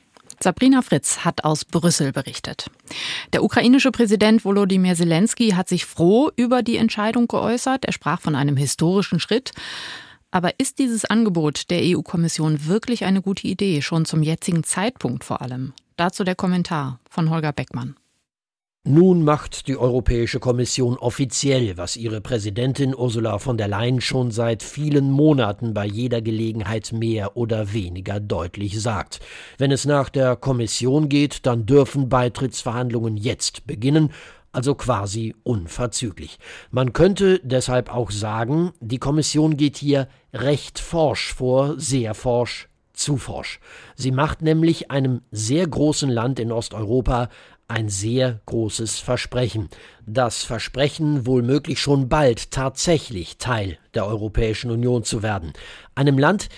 Sabrina 0.43 0.81
Fritz 0.81 1.19
hat 1.19 1.45
aus 1.45 1.63
Brüssel 1.63 2.11
berichtet. 2.11 2.69
Der 3.31 3.41
ukrainische 3.41 3.89
Präsident 3.89 4.43
Volodymyr 4.43 4.95
Zelensky 4.95 5.51
hat 5.51 5.69
sich 5.69 5.85
froh 5.85 6.29
über 6.35 6.61
die 6.61 6.75
Entscheidung 6.75 7.29
geäußert. 7.29 7.85
Er 7.85 7.93
sprach 7.93 8.19
von 8.19 8.35
einem 8.35 8.57
historischen 8.57 9.21
Schritt. 9.21 9.53
Aber 10.29 10.59
ist 10.59 10.77
dieses 10.79 11.05
Angebot 11.05 11.69
der 11.69 11.79
EU-Kommission 11.83 12.65
wirklich 12.65 13.05
eine 13.05 13.21
gute 13.21 13.47
Idee, 13.47 13.81
schon 13.81 14.03
zum 14.03 14.21
jetzigen 14.21 14.65
Zeitpunkt 14.65 15.23
vor 15.23 15.41
allem? 15.41 15.71
Dazu 15.95 16.25
der 16.25 16.35
Kommentar 16.35 16.99
von 17.09 17.29
Holger 17.29 17.53
Beckmann. 17.53 17.95
Nun 18.89 19.25
macht 19.25 19.67
die 19.67 19.75
Europäische 19.75 20.39
Kommission 20.39 20.95
offiziell, 20.97 21.75
was 21.75 21.97
ihre 21.97 22.21
Präsidentin 22.21 22.95
Ursula 22.95 23.37
von 23.37 23.57
der 23.57 23.67
Leyen 23.67 23.99
schon 23.99 24.31
seit 24.31 24.63
vielen 24.63 25.11
Monaten 25.11 25.73
bei 25.73 25.85
jeder 25.85 26.21
Gelegenheit 26.21 26.93
mehr 26.93 27.35
oder 27.35 27.73
weniger 27.73 28.21
deutlich 28.21 28.81
sagt. 28.81 29.19
Wenn 29.57 29.71
es 29.71 29.83
nach 29.83 30.07
der 30.07 30.37
Kommission 30.37 31.09
geht, 31.09 31.45
dann 31.45 31.65
dürfen 31.65 32.07
Beitrittsverhandlungen 32.07 33.17
jetzt 33.17 33.67
beginnen, 33.67 34.11
also 34.53 34.73
quasi 34.73 35.35
unverzüglich. 35.43 36.39
Man 36.71 36.93
könnte 36.93 37.41
deshalb 37.43 37.93
auch 37.93 38.09
sagen, 38.09 38.71
die 38.79 38.99
Kommission 38.99 39.57
geht 39.57 39.75
hier 39.75 40.07
recht 40.31 40.79
forsch 40.79 41.33
vor, 41.33 41.77
sehr 41.77 42.13
forsch, 42.13 42.69
zu 42.93 43.17
forsch. 43.17 43.59
Sie 43.95 44.11
macht 44.11 44.41
nämlich 44.41 44.91
einem 44.91 45.21
sehr 45.29 45.67
großen 45.67 46.09
Land 46.09 46.39
in 46.39 46.53
Osteuropa 46.53 47.29
ein 47.67 47.89
sehr 47.89 48.39
großes 48.45 48.99
Versprechen. 48.99 49.69
Das 50.05 50.43
Versprechen, 50.43 51.25
wohl 51.25 51.43
schon 51.79 52.07
bald 52.07 52.51
tatsächlich 52.51 53.37
Teil 53.37 53.77
der 53.93 54.05
Europäischen 54.05 54.71
Union 54.71 55.03
zu 55.03 55.21
werden. 55.21 55.53
Einem 55.95 56.17
Land, 56.17 56.49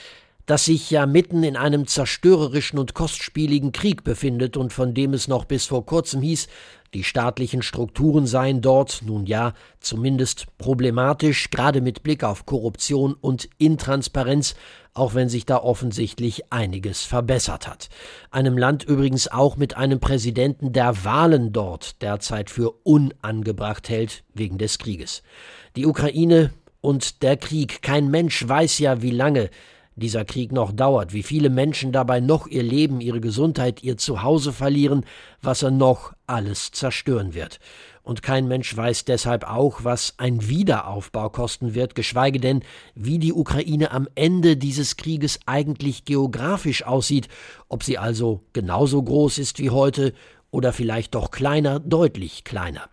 das 0.49 0.65
sich 0.65 0.89
ja 0.89 1.05
mitten 1.05 1.43
in 1.43 1.55
einem 1.55 1.85
zerstörerischen 1.85 2.79
und 2.79 2.95
kostspieligen 2.95 3.71
Krieg 3.71 4.03
befindet 4.03 4.57
und 4.57 4.73
von 4.73 4.95
dem 4.95 5.13
es 5.13 5.27
noch 5.27 5.45
bis 5.45 5.67
vor 5.67 5.85
kurzem 5.85 6.23
hieß, 6.23 6.47
die 6.95 7.03
staatlichen 7.03 7.61
Strukturen 7.61 8.25
seien 8.25 8.59
dort, 8.59 9.03
nun 9.05 9.27
ja, 9.27 9.53
zumindest 9.79 10.47
problematisch, 10.57 11.51
gerade 11.51 11.81
mit 11.81 12.01
Blick 12.01 12.23
auf 12.23 12.47
Korruption 12.47 13.13
und 13.13 13.47
Intransparenz, 13.59 14.55
auch 14.95 15.13
wenn 15.13 15.29
sich 15.29 15.45
da 15.45 15.57
offensichtlich 15.57 16.51
einiges 16.51 17.03
verbessert 17.03 17.67
hat. 17.67 17.89
Einem 18.31 18.57
Land 18.57 18.83
übrigens 18.83 19.27
auch 19.27 19.55
mit 19.55 19.77
einem 19.77 19.99
Präsidenten, 19.99 20.73
der 20.73 21.05
Wahlen 21.05 21.53
dort 21.53 22.01
derzeit 22.01 22.49
für 22.49 22.71
unangebracht 22.81 23.87
hält 23.87 24.23
wegen 24.33 24.57
des 24.57 24.79
Krieges. 24.79 25.21
Die 25.75 25.85
Ukraine 25.85 26.49
und 26.81 27.21
der 27.21 27.37
Krieg, 27.37 27.83
kein 27.83 28.09
Mensch 28.09 28.47
weiß 28.47 28.79
ja, 28.79 29.03
wie 29.03 29.11
lange 29.11 29.51
dieser 29.99 30.25
Krieg 30.25 30.51
noch 30.51 30.71
dauert, 30.71 31.13
wie 31.13 31.23
viele 31.23 31.49
Menschen 31.49 31.91
dabei 31.91 32.19
noch 32.19 32.47
ihr 32.47 32.63
Leben, 32.63 33.01
ihre 33.01 33.21
Gesundheit, 33.21 33.83
ihr 33.83 33.97
Zuhause 33.97 34.53
verlieren, 34.53 35.05
was 35.41 35.61
er 35.61 35.71
noch 35.71 36.13
alles 36.25 36.71
zerstören 36.71 37.33
wird. 37.33 37.59
Und 38.01 38.23
kein 38.23 38.47
Mensch 38.47 38.75
weiß 38.75 39.05
deshalb 39.05 39.43
auch, 39.43 39.83
was 39.83 40.15
ein 40.17 40.49
Wiederaufbau 40.49 41.29
kosten 41.29 41.75
wird, 41.75 41.93
geschweige 41.93 42.39
denn, 42.39 42.63
wie 42.95 43.19
die 43.19 43.33
Ukraine 43.33 43.91
am 43.91 44.07
Ende 44.15 44.57
dieses 44.57 44.97
Krieges 44.97 45.39
eigentlich 45.45 46.05
geografisch 46.05 46.83
aussieht, 46.83 47.27
ob 47.67 47.83
sie 47.83 47.99
also 47.99 48.41
genauso 48.53 49.03
groß 49.03 49.37
ist 49.37 49.59
wie 49.59 49.69
heute 49.69 50.13
oder 50.49 50.73
vielleicht 50.73 51.13
doch 51.13 51.29
kleiner, 51.29 51.79
deutlich 51.79 52.43
kleiner. 52.43 52.89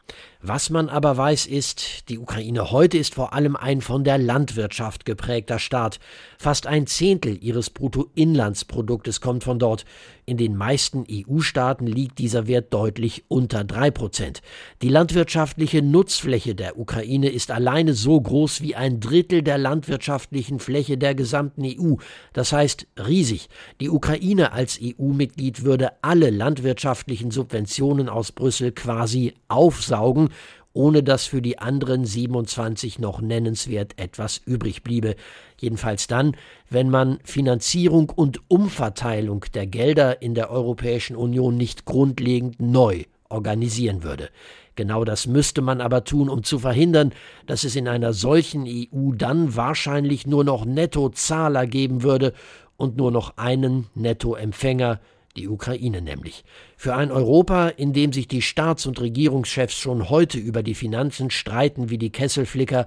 Was 0.49 0.71
man 0.71 0.89
aber 0.89 1.17
weiß 1.17 1.47
ist, 1.47 2.09
die 2.09 2.21
Ukraine 2.21 2.71
heute 2.71 2.99
ist 2.99 3.17
vor 3.17 3.33
allem 3.33 3.57
ein 3.57 3.81
von 3.81 4.05
der 4.05 4.17
Landwirtschaft 4.17 5.05
geprägter 5.05 5.59
Staat. 5.59 5.99
Fast 6.39 6.69
ein 6.69 6.87
Zehntel 6.87 7.37
ihres 7.43 7.69
Bruttoinlandsproduktes 7.69 9.21
kommt 9.21 9.43
von 9.43 9.59
dort. 9.59 9.85
In 10.25 10.37
den 10.37 10.57
meisten 10.57 11.05
EU-Staaten 11.11 11.89
liegt 11.89 12.21
dieser 12.21 12.47
Wert 12.47 12.73
deutlich 12.73 13.25
unter 13.27 13.65
drei 13.65 13.91
Prozent. 13.91 14.41
Die 14.83 14.89
landwirtschaftliche 14.89 15.83
Nutzfläche 15.83 16.55
der 16.55 16.79
Ukraine 16.79 17.29
ist 17.29 17.51
alleine 17.51 17.95
so 17.95 18.21
groß 18.21 18.61
wie 18.63 18.77
ein 18.77 19.01
Drittel 19.01 19.43
der 19.43 19.59
landwirtschaftlichen 19.59 20.61
Fläche 20.61 20.97
der 20.97 21.17
gesamten 21.17 21.65
EU. 21.65 21.95
Das 22.33 22.53
heißt 22.53 22.87
riesig. 23.05 23.49
Die 23.81 23.91
Ukraine 23.91 24.53
als 24.53 24.79
EU-Mitglied 24.81 25.65
würde 25.65 25.91
alle 26.03 26.31
landwirtschaftlichen 26.31 27.33
Subventionen 27.33 28.09
aus 28.09 28.31
Brüssel 28.31 28.71
quasi 28.71 29.35
aufsaugen 29.49 30.31
ohne 30.77 31.03
dass 31.03 31.25
für 31.25 31.41
die 31.41 31.59
anderen 31.59 32.05
27 32.05 32.99
noch 32.99 33.21
nennenswert 33.21 33.99
etwas 33.99 34.41
übrig 34.45 34.83
bliebe. 34.83 35.17
Jedenfalls 35.59 36.07
dann, 36.07 36.37
wenn 36.69 36.91
man 36.91 37.19
Finanzierung 37.25 38.11
und 38.11 38.41
Umverteilung 38.49 39.47
der 39.55 39.67
Gelder 39.67 40.21
in 40.21 40.35
der 40.35 40.51
Europäischen 40.51 41.17
Union 41.17 41.57
nicht 41.57 41.87
grundlegend 41.87 42.61
neu 42.61 43.05
organisieren 43.31 44.03
würde. 44.03 44.29
Genau 44.77 45.05
das 45.05 45.27
müsste 45.27 45.63
man 45.63 45.81
aber 45.81 46.05
tun, 46.05 46.29
um 46.29 46.45
zu 46.45 46.59
verhindern, 46.59 47.13
dass 47.47 47.65
es 47.65 47.75
in 47.75 47.89
einer 47.89 48.13
solchen 48.13 48.67
EU 48.67 49.13
dann 49.15 49.57
wahrscheinlich 49.57 50.27
nur 50.27 50.45
noch 50.45 50.67
Nettozahler 50.67 51.67
geben 51.67 52.03
würde 52.03 52.35
und 52.77 52.99
nur 52.99 53.11
noch 53.11 53.39
einen 53.39 53.87
Nettoempfänger, 53.95 55.01
die 55.37 55.49
Ukraine 55.49 56.03
nämlich. 56.03 56.45
Für 56.77 56.95
ein 56.95 57.13
Europa, 57.13 57.69
in 57.69 57.93
dem 57.93 58.13
sich 58.13 58.27
die 58.27 58.43
Staats- 58.43 58.87
und 58.87 59.01
Regierungschefs 59.01 59.77
schon 59.77 60.11
heute 60.11 60.39
über 60.39 60.63
die 60.63 60.75
Finanzen 60.75 61.31
streiten 61.31 61.91
wie 61.91 61.99
die 61.99 62.11
Kesselflicker, 62.11 62.87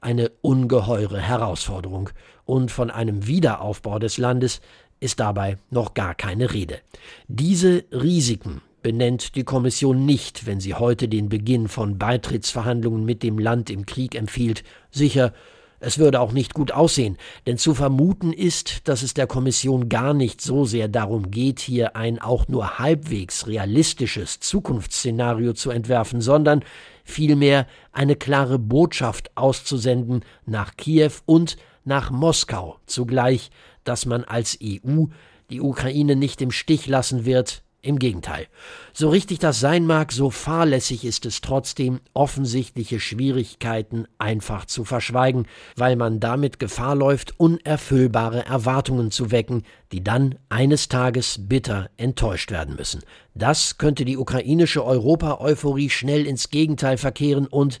eine 0.00 0.30
ungeheure 0.40 1.20
Herausforderung. 1.20 2.10
Und 2.44 2.70
von 2.70 2.90
einem 2.90 3.26
Wiederaufbau 3.26 3.98
des 3.98 4.16
Landes 4.16 4.60
ist 5.00 5.20
dabei 5.20 5.58
noch 5.70 5.94
gar 5.94 6.14
keine 6.14 6.52
Rede. 6.52 6.80
Diese 7.26 7.84
Risiken 7.92 8.62
benennt 8.82 9.34
die 9.34 9.44
Kommission 9.44 10.06
nicht, 10.06 10.46
wenn 10.46 10.60
sie 10.60 10.74
heute 10.74 11.08
den 11.08 11.28
Beginn 11.28 11.68
von 11.68 11.98
Beitrittsverhandlungen 11.98 13.04
mit 13.04 13.22
dem 13.22 13.38
Land 13.38 13.70
im 13.70 13.86
Krieg 13.86 14.14
empfiehlt. 14.14 14.62
Sicher, 14.90 15.32
es 15.80 15.98
würde 15.98 16.20
auch 16.20 16.32
nicht 16.32 16.54
gut 16.54 16.72
aussehen, 16.72 17.16
denn 17.46 17.56
zu 17.58 17.74
vermuten 17.74 18.32
ist, 18.32 18.88
dass 18.88 19.02
es 19.02 19.14
der 19.14 19.26
Kommission 19.26 19.88
gar 19.88 20.14
nicht 20.14 20.40
so 20.40 20.64
sehr 20.64 20.88
darum 20.88 21.30
geht, 21.30 21.60
hier 21.60 21.96
ein 21.96 22.18
auch 22.18 22.48
nur 22.48 22.78
halbwegs 22.78 23.46
realistisches 23.46 24.40
Zukunftsszenario 24.40 25.52
zu 25.52 25.70
entwerfen, 25.70 26.20
sondern 26.20 26.64
vielmehr 27.04 27.66
eine 27.92 28.16
klare 28.16 28.58
Botschaft 28.58 29.30
auszusenden 29.36 30.24
nach 30.46 30.76
Kiew 30.76 31.12
und 31.26 31.56
nach 31.84 32.10
Moskau. 32.10 32.78
Zugleich, 32.86 33.50
dass 33.84 34.04
man 34.04 34.24
als 34.24 34.58
EU 34.62 35.04
die 35.50 35.60
Ukraine 35.60 36.16
nicht 36.16 36.42
im 36.42 36.50
Stich 36.50 36.86
lassen 36.86 37.24
wird, 37.24 37.62
im 37.80 37.98
Gegenteil. 37.98 38.46
So 38.92 39.08
richtig 39.08 39.38
das 39.38 39.60
sein 39.60 39.86
mag, 39.86 40.12
so 40.12 40.30
fahrlässig 40.30 41.04
ist 41.04 41.26
es 41.26 41.40
trotzdem, 41.40 42.00
offensichtliche 42.12 42.98
Schwierigkeiten 42.98 44.06
einfach 44.18 44.64
zu 44.64 44.84
verschweigen, 44.84 45.46
weil 45.76 45.96
man 45.96 46.20
damit 46.20 46.58
Gefahr 46.58 46.96
läuft, 46.96 47.38
unerfüllbare 47.38 48.44
Erwartungen 48.46 49.10
zu 49.10 49.30
wecken, 49.30 49.62
die 49.92 50.02
dann 50.02 50.34
eines 50.48 50.88
Tages 50.88 51.38
bitter 51.48 51.90
enttäuscht 51.96 52.50
werden 52.50 52.76
müssen. 52.76 53.02
Das 53.34 53.78
könnte 53.78 54.04
die 54.04 54.16
ukrainische 54.16 54.84
Europa-Euphorie 54.84 55.90
schnell 55.90 56.26
ins 56.26 56.50
Gegenteil 56.50 56.98
verkehren 56.98 57.46
und 57.46 57.80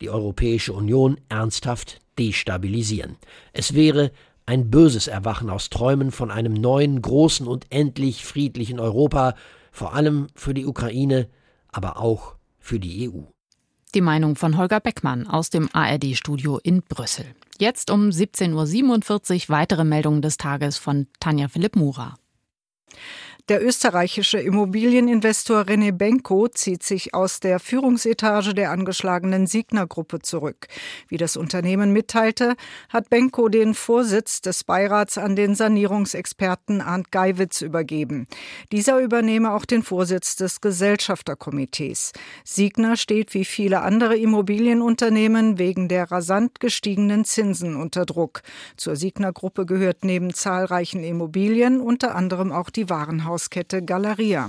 die 0.00 0.10
Europäische 0.10 0.72
Union 0.72 1.20
ernsthaft 1.28 2.00
destabilisieren. 2.18 3.16
Es 3.52 3.74
wäre 3.74 4.10
ein 4.46 4.70
böses 4.70 5.08
Erwachen 5.08 5.50
aus 5.50 5.70
Träumen 5.70 6.10
von 6.10 6.30
einem 6.30 6.54
neuen, 6.54 7.00
großen 7.00 7.46
und 7.46 7.66
endlich 7.70 8.24
friedlichen 8.24 8.78
Europa, 8.78 9.34
vor 9.72 9.94
allem 9.94 10.28
für 10.34 10.54
die 10.54 10.66
Ukraine, 10.66 11.28
aber 11.68 11.98
auch 11.98 12.36
für 12.58 12.78
die 12.78 13.10
EU. 13.10 13.22
Die 13.94 14.00
Meinung 14.00 14.36
von 14.36 14.56
Holger 14.56 14.80
Beckmann 14.80 15.26
aus 15.26 15.50
dem 15.50 15.68
ARD-Studio 15.72 16.58
in 16.58 16.82
Brüssel. 16.82 17.26
Jetzt 17.58 17.90
um 17.90 18.08
17.47 18.08 19.48
Uhr 19.48 19.48
weitere 19.54 19.84
Meldungen 19.84 20.20
des 20.20 20.36
Tages 20.36 20.78
von 20.78 21.06
Tanja 21.20 21.48
Philipp 21.48 21.76
Mura. 21.76 22.16
Der 23.50 23.62
österreichische 23.62 24.38
Immobilieninvestor 24.38 25.64
René 25.64 25.92
Benko 25.92 26.48
zieht 26.48 26.82
sich 26.82 27.12
aus 27.12 27.40
der 27.40 27.60
Führungsetage 27.60 28.54
der 28.54 28.70
angeschlagenen 28.70 29.46
Signer-Gruppe 29.46 30.20
zurück. 30.20 30.66
Wie 31.08 31.18
das 31.18 31.36
Unternehmen 31.36 31.92
mitteilte, 31.92 32.54
hat 32.88 33.10
Benko 33.10 33.50
den 33.50 33.74
Vorsitz 33.74 34.40
des 34.40 34.64
Beirats 34.64 35.18
an 35.18 35.36
den 35.36 35.54
Sanierungsexperten 35.54 36.80
Arndt 36.80 37.12
Geiwitz 37.12 37.60
übergeben. 37.60 38.28
Dieser 38.72 38.98
übernehme 39.00 39.52
auch 39.52 39.66
den 39.66 39.82
Vorsitz 39.82 40.36
des 40.36 40.62
Gesellschafterkomitees. 40.62 42.12
Signer 42.44 42.96
steht 42.96 43.34
wie 43.34 43.44
viele 43.44 43.82
andere 43.82 44.16
Immobilienunternehmen 44.16 45.58
wegen 45.58 45.88
der 45.88 46.10
rasant 46.10 46.60
gestiegenen 46.60 47.26
Zinsen 47.26 47.76
unter 47.76 48.06
Druck. 48.06 48.40
Zur 48.78 48.96
Signer-Gruppe 48.96 49.66
gehört 49.66 50.02
neben 50.02 50.32
zahlreichen 50.32 51.04
Immobilien 51.04 51.82
unter 51.82 52.14
anderem 52.14 52.50
auch 52.50 52.70
die 52.70 52.88
Warenhaus 52.88 53.33
Hauskette 53.34 53.80
Galeria. 53.80 54.48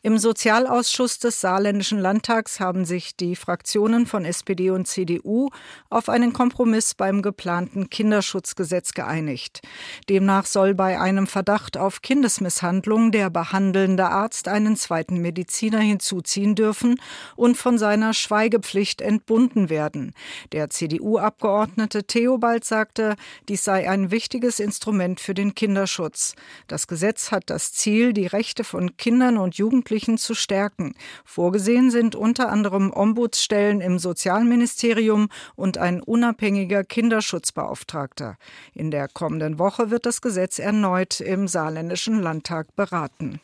Im 0.00 0.16
Sozialausschuss 0.16 1.18
des 1.18 1.40
Saarländischen 1.40 1.98
Landtags 1.98 2.60
haben 2.60 2.84
sich 2.84 3.16
die 3.16 3.34
Fraktionen 3.34 4.06
von 4.06 4.24
SPD 4.24 4.70
und 4.70 4.86
CDU 4.86 5.48
auf 5.90 6.08
einen 6.08 6.32
Kompromiss 6.32 6.94
beim 6.94 7.20
geplanten 7.20 7.90
Kinderschutzgesetz 7.90 8.92
geeinigt. 8.92 9.60
Demnach 10.08 10.46
soll 10.46 10.76
bei 10.76 11.00
einem 11.00 11.26
Verdacht 11.26 11.76
auf 11.76 12.00
Kindesmisshandlung 12.00 13.10
der 13.10 13.28
behandelnde 13.28 14.06
Arzt 14.06 14.46
einen 14.46 14.76
zweiten 14.76 15.20
Mediziner 15.20 15.80
hinzuziehen 15.80 16.54
dürfen 16.54 17.00
und 17.34 17.56
von 17.56 17.76
seiner 17.76 18.14
Schweigepflicht 18.14 19.00
entbunden 19.00 19.68
werden. 19.68 20.14
Der 20.52 20.70
CDU-Abgeordnete 20.70 22.04
Theobald 22.04 22.64
sagte, 22.64 23.16
dies 23.48 23.64
sei 23.64 23.90
ein 23.90 24.12
wichtiges 24.12 24.60
Instrument 24.60 25.18
für 25.18 25.34
den 25.34 25.56
Kinderschutz. 25.56 26.36
Das 26.68 26.86
Gesetz 26.86 27.32
hat 27.32 27.50
das 27.50 27.72
Ziel, 27.72 28.12
die 28.12 28.28
Rechte 28.28 28.62
von 28.62 28.96
Kindern 28.96 29.38
und 29.38 29.56
Jugendlichen 29.56 29.88
Jugendlichen 29.98 30.18
zu 30.18 30.34
stärken. 30.34 30.94
Vorgesehen 31.24 31.90
sind 31.90 32.14
unter 32.14 32.50
anderem 32.50 32.92
Ombudsstellen 32.92 33.80
im 33.80 33.98
Sozialministerium 33.98 35.28
und 35.56 35.76
ein 35.76 36.00
unabhängiger 36.00 36.84
Kinderschutzbeauftragter. 36.84 38.36
In 38.74 38.90
der 38.90 39.08
kommenden 39.08 39.58
Woche 39.58 39.90
wird 39.90 40.06
das 40.06 40.20
Gesetz 40.20 40.58
erneut 40.58 41.20
im 41.20 41.48
Saarländischen 41.48 42.22
Landtag 42.22 42.76
beraten. 42.76 43.40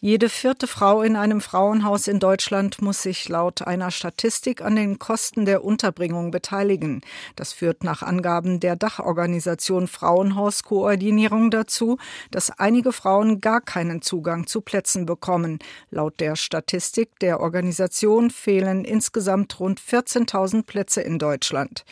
Jede 0.00 0.28
vierte 0.28 0.68
Frau 0.68 1.02
in 1.02 1.16
einem 1.16 1.40
Frauenhaus 1.40 2.06
in 2.06 2.20
Deutschland 2.20 2.80
muss 2.80 3.02
sich 3.02 3.28
laut 3.28 3.62
einer 3.62 3.90
Statistik 3.90 4.62
an 4.62 4.76
den 4.76 5.00
Kosten 5.00 5.44
der 5.44 5.64
Unterbringung 5.64 6.30
beteiligen. 6.30 7.00
Das 7.34 7.52
führt 7.52 7.82
nach 7.82 8.02
Angaben 8.02 8.60
der 8.60 8.76
Dachorganisation 8.76 9.88
Frauenhauskoordinierung 9.88 11.50
dazu, 11.50 11.98
dass 12.30 12.56
einige 12.60 12.92
Frauen 12.92 13.40
gar 13.40 13.60
keinen 13.60 14.00
Zugang 14.00 14.46
zu 14.46 14.60
Plätzen 14.60 15.04
bekommen. 15.04 15.58
Laut 15.90 16.20
der 16.20 16.36
Statistik 16.36 17.18
der 17.18 17.40
Organisation 17.40 18.30
fehlen 18.30 18.84
insgesamt 18.84 19.58
rund 19.58 19.80
14.000 19.80 20.62
Plätze 20.62 21.00
in 21.00 21.18
Deutschland. 21.18 21.84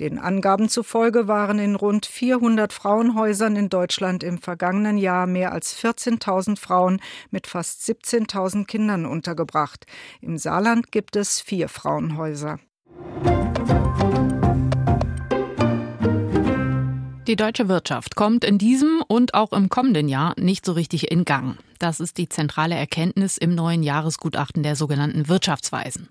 Den 0.00 0.18
Angaben 0.18 0.68
zufolge 0.68 1.28
waren 1.28 1.60
in 1.60 1.76
rund 1.76 2.06
400 2.06 2.72
Frauenhäusern 2.72 3.54
in 3.54 3.68
Deutschland 3.68 4.24
im 4.24 4.38
vergangenen 4.38 4.98
Jahr 4.98 5.28
mehr 5.28 5.52
als 5.52 5.80
14.000 5.80 6.58
Frauen 6.58 7.00
mit 7.30 7.51
fast 7.52 7.82
17.000 7.82 8.64
Kindern 8.64 9.04
untergebracht. 9.04 9.84
Im 10.22 10.38
Saarland 10.38 10.90
gibt 10.90 11.16
es 11.16 11.40
vier 11.40 11.68
Frauenhäuser. 11.68 12.58
Die 17.26 17.36
deutsche 17.36 17.68
Wirtschaft 17.68 18.16
kommt 18.16 18.44
in 18.44 18.58
diesem 18.58 19.02
und 19.06 19.34
auch 19.34 19.52
im 19.52 19.68
kommenden 19.68 20.08
Jahr 20.08 20.34
nicht 20.38 20.64
so 20.64 20.72
richtig 20.72 21.10
in 21.10 21.24
Gang. 21.24 21.58
Das 21.82 21.98
ist 21.98 22.16
die 22.16 22.28
zentrale 22.28 22.76
Erkenntnis 22.76 23.36
im 23.36 23.56
neuen 23.56 23.82
Jahresgutachten 23.82 24.62
der 24.62 24.76
sogenannten 24.76 25.26
Wirtschaftsweisen. 25.26 26.06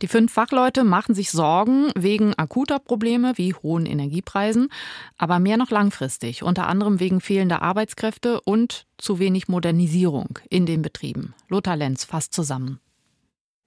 Die 0.00 0.08
fünf 0.08 0.32
Fachleute 0.32 0.84
machen 0.84 1.14
sich 1.14 1.30
Sorgen 1.30 1.90
wegen 1.94 2.32
akuter 2.32 2.78
Probleme 2.78 3.34
wie 3.36 3.52
hohen 3.52 3.84
Energiepreisen, 3.84 4.70
aber 5.18 5.38
mehr 5.38 5.58
noch 5.58 5.70
langfristig, 5.70 6.42
unter 6.42 6.66
anderem 6.66 6.98
wegen 6.98 7.20
fehlender 7.20 7.60
Arbeitskräfte 7.60 8.40
und 8.40 8.86
zu 8.96 9.18
wenig 9.18 9.48
Modernisierung 9.48 10.38
in 10.48 10.64
den 10.64 10.80
Betrieben. 10.80 11.34
Lothar 11.50 11.76
Lenz 11.76 12.04
fasst 12.04 12.32
zusammen. 12.32 12.80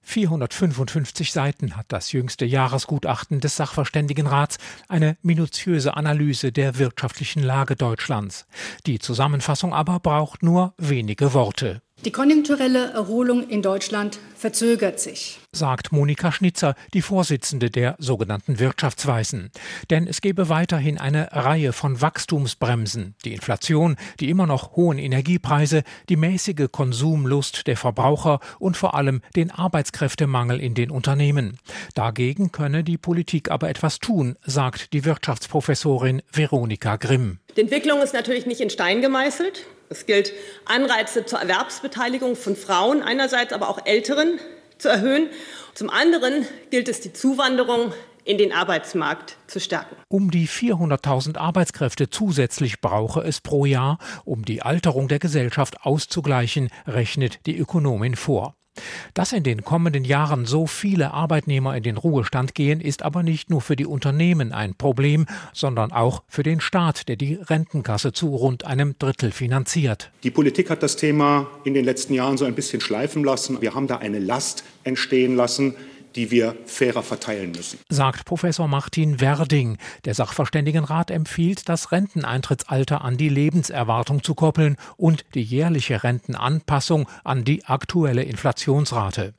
455 0.06 1.32
Seiten 1.32 1.76
hat 1.76 1.86
das 1.88 2.12
jüngste 2.12 2.44
Jahresgutachten 2.46 3.40
des 3.40 3.56
Sachverständigenrats 3.56 4.58
eine 4.88 5.16
minutiöse 5.22 5.96
Analyse 5.96 6.52
der 6.52 6.78
wirtschaftlichen 6.78 7.42
Lage 7.42 7.74
Deutschlands. 7.74 8.46
Die 8.86 9.00
Zusammenfassung 9.00 9.74
aber 9.74 9.98
braucht 9.98 10.44
nur 10.44 10.74
wenige 10.78 11.34
Worte. 11.34 11.82
Die 12.04 12.12
konjunkturelle 12.12 12.92
Erholung 12.92 13.48
in 13.48 13.62
Deutschland 13.62 14.20
verzögert 14.36 15.00
sich, 15.00 15.40
sagt 15.52 15.92
Monika 15.92 16.30
Schnitzer, 16.30 16.74
die 16.94 17.02
Vorsitzende 17.02 17.70
der 17.70 17.96
sogenannten 17.98 18.58
Wirtschaftsweisen. 18.58 19.50
Denn 19.90 20.06
es 20.06 20.20
gebe 20.20 20.48
weiterhin 20.48 20.98
eine 20.98 21.28
Reihe 21.32 21.72
von 21.72 22.00
Wachstumsbremsen. 22.00 23.14
Die 23.24 23.32
Inflation, 23.32 23.96
die 24.20 24.30
immer 24.30 24.46
noch 24.46 24.76
hohen 24.76 24.98
Energiepreise, 24.98 25.82
die 26.08 26.16
mäßige 26.16 26.68
Konsumlust 26.70 27.66
der 27.66 27.76
Verbraucher 27.76 28.40
und 28.58 28.76
vor 28.76 28.94
allem 28.94 29.22
den 29.34 29.50
Arbeitskräftemangel 29.50 30.60
in 30.60 30.74
den 30.74 30.90
Unternehmen. 30.90 31.58
Dagegen 31.94 32.52
könne 32.52 32.84
die 32.84 32.98
Politik 32.98 33.50
aber 33.50 33.68
etwas 33.68 33.98
tun, 33.98 34.36
sagt 34.44 34.92
die 34.92 35.04
Wirtschaftsprofessorin 35.04 36.22
Veronika 36.30 36.96
Grimm. 36.96 37.38
Die 37.56 37.62
Entwicklung 37.62 38.02
ist 38.02 38.12
natürlich 38.12 38.44
nicht 38.44 38.60
in 38.60 38.68
Stein 38.68 39.00
gemeißelt. 39.00 39.66
Es 39.88 40.04
gilt, 40.04 40.32
Anreize 40.64 41.26
zur 41.26 41.38
Erwerbsbeteiligung 41.38 42.34
von 42.34 42.56
Frauen 42.56 43.02
einerseits, 43.02 43.52
aber 43.52 43.68
auch 43.68 43.86
Älteren 43.86 44.25
zu 44.78 44.88
erhöhen. 44.88 45.28
Zum 45.74 45.90
anderen 45.90 46.46
gilt 46.70 46.88
es, 46.88 47.00
die 47.00 47.12
Zuwanderung 47.12 47.92
in 48.24 48.38
den 48.38 48.52
Arbeitsmarkt 48.52 49.36
zu 49.46 49.60
stärken. 49.60 49.96
Um 50.08 50.30
die 50.30 50.48
400.000 50.48 51.38
Arbeitskräfte 51.38 52.10
zusätzlich 52.10 52.80
brauche 52.80 53.20
es 53.20 53.40
pro 53.40 53.64
Jahr, 53.64 53.98
um 54.24 54.44
die 54.44 54.62
Alterung 54.62 55.08
der 55.08 55.20
Gesellschaft 55.20 55.82
auszugleichen, 55.82 56.70
rechnet 56.86 57.46
die 57.46 57.56
Ökonomin 57.56 58.16
vor. 58.16 58.56
Dass 59.14 59.32
in 59.32 59.42
den 59.42 59.64
kommenden 59.64 60.04
Jahren 60.04 60.46
so 60.46 60.66
viele 60.66 61.12
Arbeitnehmer 61.12 61.76
in 61.76 61.82
den 61.82 61.96
Ruhestand 61.96 62.54
gehen, 62.54 62.80
ist 62.80 63.02
aber 63.02 63.22
nicht 63.22 63.50
nur 63.50 63.60
für 63.60 63.76
die 63.76 63.86
Unternehmen 63.86 64.52
ein 64.52 64.74
Problem, 64.74 65.26
sondern 65.52 65.92
auch 65.92 66.22
für 66.28 66.42
den 66.42 66.60
Staat, 66.60 67.08
der 67.08 67.16
die 67.16 67.34
Rentenkasse 67.34 68.12
zu 68.12 68.34
rund 68.34 68.64
einem 68.64 68.96
Drittel 68.98 69.32
finanziert. 69.32 70.10
Die 70.22 70.30
Politik 70.30 70.70
hat 70.70 70.82
das 70.82 70.96
Thema 70.96 71.46
in 71.64 71.74
den 71.74 71.84
letzten 71.84 72.14
Jahren 72.14 72.36
so 72.36 72.44
ein 72.44 72.54
bisschen 72.54 72.80
schleifen 72.80 73.24
lassen. 73.24 73.60
Wir 73.60 73.74
haben 73.74 73.86
da 73.86 73.98
eine 73.98 74.18
Last 74.18 74.64
entstehen 74.84 75.36
lassen, 75.36 75.74
die 76.16 76.30
wir 76.30 76.56
fairer 76.64 77.02
verteilen 77.02 77.52
müssen. 77.52 77.78
Sagt 77.88 78.24
Professor 78.24 78.66
Martin 78.66 79.20
Werding. 79.20 79.78
Der 80.04 80.14
Sachverständigenrat 80.14 81.10
empfiehlt, 81.10 81.68
das 81.68 81.92
Renteneintrittsalter 81.92 83.04
an 83.04 83.16
die 83.16 83.28
Lebenserwartung 83.28 84.22
zu 84.22 84.34
koppeln 84.34 84.76
und 84.96 85.24
die 85.34 85.42
jährliche 85.42 86.02
Rentenanpassung 86.02 87.08
an 87.22 87.44
die 87.44 87.64
aktuelle 87.64 88.22
Inflationsrate. 88.22 89.34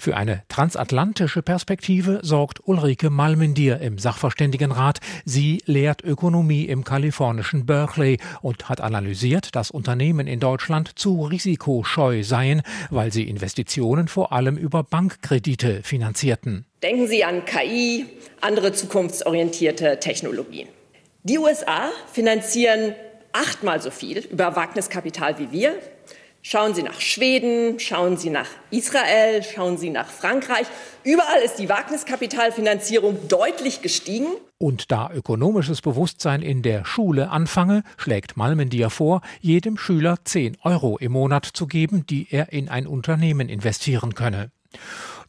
Für 0.00 0.16
eine 0.16 0.44
transatlantische 0.48 1.42
Perspektive 1.42 2.20
sorgt 2.22 2.66
Ulrike 2.66 3.10
Malmendier 3.10 3.80
im 3.82 3.98
Sachverständigenrat. 3.98 4.98
Sie 5.26 5.62
lehrt 5.66 6.02
Ökonomie 6.02 6.64
im 6.64 6.84
kalifornischen 6.84 7.66
Berkeley 7.66 8.16
und 8.40 8.70
hat 8.70 8.80
analysiert, 8.80 9.54
dass 9.54 9.70
Unternehmen 9.70 10.26
in 10.26 10.40
Deutschland 10.40 10.98
zu 10.98 11.26
risikoscheu 11.26 12.22
seien, 12.22 12.62
weil 12.88 13.12
sie 13.12 13.28
Investitionen 13.28 14.08
vor 14.08 14.32
allem 14.32 14.56
über 14.56 14.84
Bankkredite 14.84 15.82
finanzierten. 15.82 16.64
Denken 16.82 17.06
Sie 17.06 17.22
an 17.22 17.44
KI, 17.44 18.06
andere 18.40 18.72
zukunftsorientierte 18.72 20.00
Technologien. 20.00 20.68
Die 21.24 21.36
USA 21.36 21.90
finanzieren 22.10 22.94
achtmal 23.32 23.82
so 23.82 23.90
viel 23.90 24.20
über 24.30 24.56
Wagniskapital 24.56 25.38
wie 25.38 25.52
wir. 25.52 25.74
Schauen 26.42 26.72
Sie 26.72 26.82
nach 26.82 26.98
Schweden, 27.00 27.78
schauen 27.78 28.16
Sie 28.16 28.30
nach 28.30 28.46
Israel, 28.70 29.42
schauen 29.42 29.76
Sie 29.76 29.90
nach 29.90 30.08
Frankreich. 30.08 30.66
Überall 31.04 31.42
ist 31.44 31.56
die 31.56 31.68
Wagniskapitalfinanzierung 31.68 33.28
deutlich 33.28 33.82
gestiegen. 33.82 34.28
Und 34.56 34.90
da 34.90 35.10
ökonomisches 35.12 35.82
Bewusstsein 35.82 36.40
in 36.40 36.62
der 36.62 36.86
Schule 36.86 37.28
anfange, 37.28 37.82
schlägt 37.98 38.38
Malmendier 38.38 38.88
vor, 38.88 39.20
jedem 39.40 39.76
Schüler 39.76 40.16
10 40.24 40.56
Euro 40.62 40.96
im 40.96 41.12
Monat 41.12 41.44
zu 41.44 41.66
geben, 41.66 42.06
die 42.06 42.26
er 42.30 42.52
in 42.52 42.70
ein 42.70 42.86
Unternehmen 42.86 43.50
investieren 43.50 44.14
könne. 44.14 44.50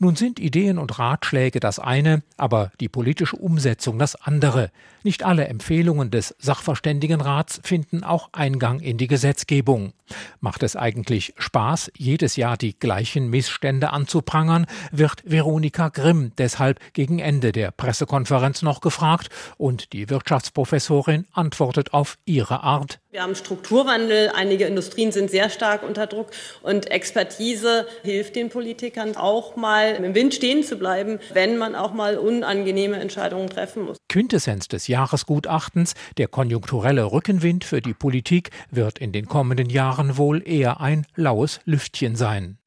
Nun 0.04 0.16
sind 0.16 0.40
Ideen 0.40 0.80
und 0.80 0.98
Ratschläge 0.98 1.60
das 1.60 1.78
eine, 1.78 2.24
aber 2.36 2.72
die 2.80 2.90
politische 2.90 3.36
Umsetzung 3.36 4.00
das 4.00 4.16
andere. 4.16 4.72
Nicht 5.04 5.22
alle 5.22 5.48
Empfehlungen 5.48 6.10
des 6.10 6.36
Sachverständigenrats 6.40 7.62
finden 7.64 8.04
auch 8.04 8.30
Eingang 8.32 8.80
in 8.80 8.98
die 8.98 9.06
Gesetzgebung. 9.06 9.94
Macht 10.40 10.64
es 10.64 10.76
eigentlich 10.76 11.36
Spaß, 11.38 11.92
jedes 11.96 12.36
Jahr 12.36 12.58
die 12.58 12.80
gleichen 12.80 13.30
Missstände 13.30 13.94
anzuprangern, 13.94 14.66
wird 14.92 15.22
Veronika 15.24 15.90
Grimm 15.90 16.32
deshalb 16.36 16.80
gegen 16.94 17.20
Ende 17.20 17.52
der 17.52 17.70
Pressekonferenz 17.70 18.64
noch 18.64 18.82
gefragt 18.82 19.30
und 19.58 19.94
die 19.94 20.10
Wirtschaftsprofessorin 20.10 21.28
antwortet 21.32 21.94
auf 21.94 22.18
ihre 22.26 22.64
Art. 22.64 23.01
Wir 23.14 23.24
haben 23.24 23.36
Strukturwandel, 23.36 24.32
einige 24.34 24.64
Industrien 24.64 25.12
sind 25.12 25.30
sehr 25.30 25.50
stark 25.50 25.84
unter 25.84 26.08
Druck 26.08 26.28
und 26.62 26.90
Expertise 26.92 27.86
hilft 28.04 28.38
den 28.38 28.48
Politikern 28.48 29.18
auch 29.18 29.58
mal 29.58 29.96
im 29.96 30.16
Wind 30.16 30.34
stehen 30.34 30.64
zu 30.64 30.78
bleiben, 30.78 31.20
wenn 31.34 31.58
man 31.58 31.76
auch 31.76 31.92
mal 31.92 32.18
unangenehme 32.18 32.96
Entscheidungen 32.96 33.50
treffen 33.50 33.84
muss. 33.84 33.98
Quintessenz 34.08 34.70
des 34.70 34.88
Jahresgutachtens, 34.88 35.94
der 36.18 36.30
konjunkturelle 36.30 37.12
Rückenwind 37.12 37.66
für 37.66 37.82
die 37.82 37.94
Politik 37.94 38.52
wird 38.70 38.98
in 39.00 39.12
den 39.12 39.26
kommenden 39.26 39.70
Jahren 39.70 40.16
wohl 40.16 40.42
eher 40.48 40.80
ein 40.80 41.06
laues 41.18 41.60
Lüftchen 41.66 42.16
sein. 42.16 42.61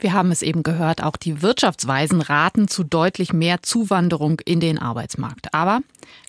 Wir 0.00 0.14
haben 0.14 0.32
es 0.32 0.40
eben 0.40 0.62
gehört, 0.62 1.02
auch 1.02 1.16
die 1.16 1.42
Wirtschaftsweisen 1.42 2.22
raten 2.22 2.68
zu 2.68 2.84
deutlich 2.84 3.34
mehr 3.34 3.62
Zuwanderung 3.62 4.40
in 4.40 4.58
den 4.58 4.78
Arbeitsmarkt. 4.78 5.52
Aber 5.52 5.80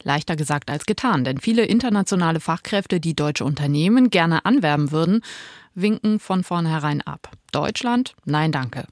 leichter 0.04 0.36
gesagt 0.36 0.70
als 0.70 0.86
getan, 0.86 1.24
denn 1.24 1.38
viele 1.38 1.64
internationale 1.64 2.42
Fachkräfte, 2.42 3.00
die 3.00 3.16
deutsche 3.16 3.46
Unternehmen 3.46 4.10
gerne 4.10 4.44
anwerben 4.44 4.92
würden, 4.92 5.22
winken 5.74 6.20
von 6.20 6.44
vornherein 6.44 7.02
ab. 7.02 7.32
Deutschland? 7.54 8.14
Nein, 8.26 8.52
danke. 8.52 8.88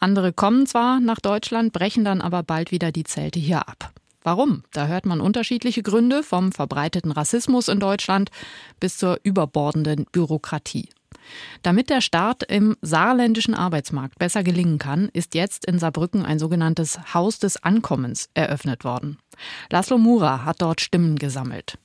Andere 0.00 0.34
kommen 0.34 0.66
zwar 0.66 1.00
nach 1.00 1.20
Deutschland, 1.20 1.72
brechen 1.72 2.04
dann 2.04 2.20
aber 2.20 2.42
bald 2.42 2.72
wieder 2.72 2.92
die 2.92 3.04
Zelte 3.04 3.38
hier 3.38 3.66
ab. 3.66 3.90
Warum? 4.22 4.64
Da 4.72 4.86
hört 4.86 5.06
man 5.06 5.22
unterschiedliche 5.22 5.82
Gründe, 5.82 6.22
vom 6.22 6.52
verbreiteten 6.52 7.10
Rassismus 7.10 7.68
in 7.68 7.80
Deutschland 7.80 8.30
bis 8.80 8.98
zur 8.98 9.18
überbordenden 9.22 10.04
Bürokratie. 10.12 10.90
Damit 11.62 11.90
der 11.90 12.00
Start 12.00 12.42
im 12.44 12.76
saarländischen 12.82 13.54
Arbeitsmarkt 13.54 14.18
besser 14.18 14.42
gelingen 14.42 14.78
kann, 14.78 15.08
ist 15.12 15.34
jetzt 15.34 15.64
in 15.64 15.78
Saarbrücken 15.78 16.24
ein 16.24 16.38
sogenanntes 16.38 17.14
Haus 17.14 17.38
des 17.38 17.62
Ankommens 17.62 18.28
eröffnet 18.34 18.84
worden. 18.84 19.18
Laszlo 19.70 19.98
Mura 19.98 20.44
hat 20.44 20.62
dort 20.62 20.80
Stimmen 20.80 21.16
gesammelt. 21.16 21.78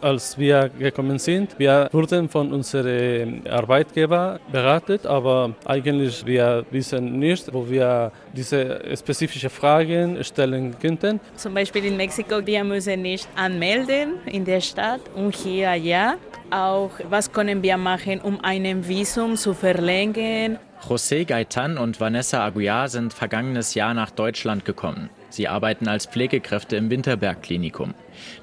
Als 0.00 0.36
wir 0.36 0.68
gekommen 0.78 1.18
sind, 1.18 1.58
wir 1.58 1.88
wurden 1.90 2.28
von 2.28 2.52
unserem 2.52 3.42
Arbeitgeber 3.48 4.40
beraten, 4.52 4.98
aber 5.06 5.54
eigentlich 5.64 6.24
wir 6.26 6.66
wissen 6.70 7.18
nicht, 7.18 7.52
wo 7.52 7.68
wir 7.68 8.12
diese 8.34 8.82
spezifischen 8.94 9.48
Fragen 9.48 10.22
stellen 10.22 10.78
könnten. 10.78 11.18
Zum 11.36 11.54
Beispiel 11.54 11.86
in 11.86 11.96
Mexiko, 11.96 12.44
wir 12.46 12.62
müssen 12.62 13.00
nicht 13.00 13.26
anmelden 13.36 14.16
in 14.26 14.44
der 14.44 14.60
Stadt 14.60 15.00
und 15.14 15.34
hier 15.34 15.74
ja. 15.74 16.16
Auch 16.50 16.92
was 17.10 17.32
können 17.32 17.62
wir 17.62 17.76
machen, 17.76 18.20
um 18.20 18.40
ein 18.40 18.86
Visum 18.86 19.36
zu 19.36 19.52
verlängern? 19.52 20.58
José 20.88 21.24
Gaitan 21.24 21.78
und 21.78 22.00
Vanessa 22.00 22.44
Aguiar 22.44 22.88
sind 22.88 23.12
vergangenes 23.12 23.74
Jahr 23.74 23.94
nach 23.94 24.10
Deutschland 24.10 24.64
gekommen. 24.64 25.10
Sie 25.30 25.48
arbeiten 25.48 25.88
als 25.88 26.06
Pflegekräfte 26.06 26.76
im 26.76 26.88
Winterberg-Klinikum. 26.90 27.94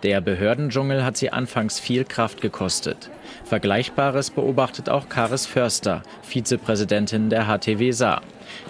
Der 0.04 0.20
Behördendschungel 0.20 1.06
hat 1.06 1.16
sie 1.16 1.32
anfangs 1.32 1.80
viel 1.80 2.04
Kraft 2.04 2.42
gekostet. 2.42 3.10
Vergleichbares 3.46 4.32
beobachtet 4.32 4.90
auch 4.90 5.08
Karis 5.08 5.46
Förster, 5.46 6.04
Vizepräsidentin 6.24 7.30
der 7.30 7.48
HTW 7.48 7.92
Saar. 7.92 8.22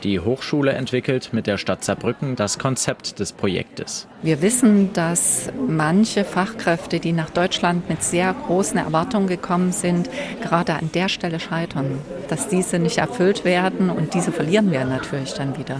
Die 0.03 0.19
Hochschule 0.19 0.73
entwickelt 0.73 1.29
mit 1.31 1.47
der 1.47 1.57
Stadt 1.57 1.85
Saarbrücken 1.85 2.35
das 2.35 2.59
Konzept 2.59 3.19
des 3.19 3.31
Projektes. 3.31 4.05
Wir 4.21 4.41
wissen, 4.41 4.91
dass 4.91 5.49
manche 5.65 6.25
Fachkräfte, 6.25 6.99
die 6.99 7.13
nach 7.13 7.29
Deutschland 7.29 7.87
mit 7.87 8.03
sehr 8.03 8.33
großen 8.33 8.77
Erwartungen 8.77 9.27
gekommen 9.27 9.71
sind, 9.71 10.09
gerade 10.41 10.73
an 10.73 10.89
der 10.93 11.07
Stelle 11.07 11.39
scheitern, 11.39 11.99
dass 12.27 12.49
diese 12.49 12.79
nicht 12.79 12.97
erfüllt 12.97 13.45
werden 13.45 13.89
und 13.89 14.13
diese 14.13 14.33
verlieren 14.33 14.71
wir 14.73 14.83
natürlich 14.83 15.33
dann 15.35 15.57
wieder. 15.57 15.79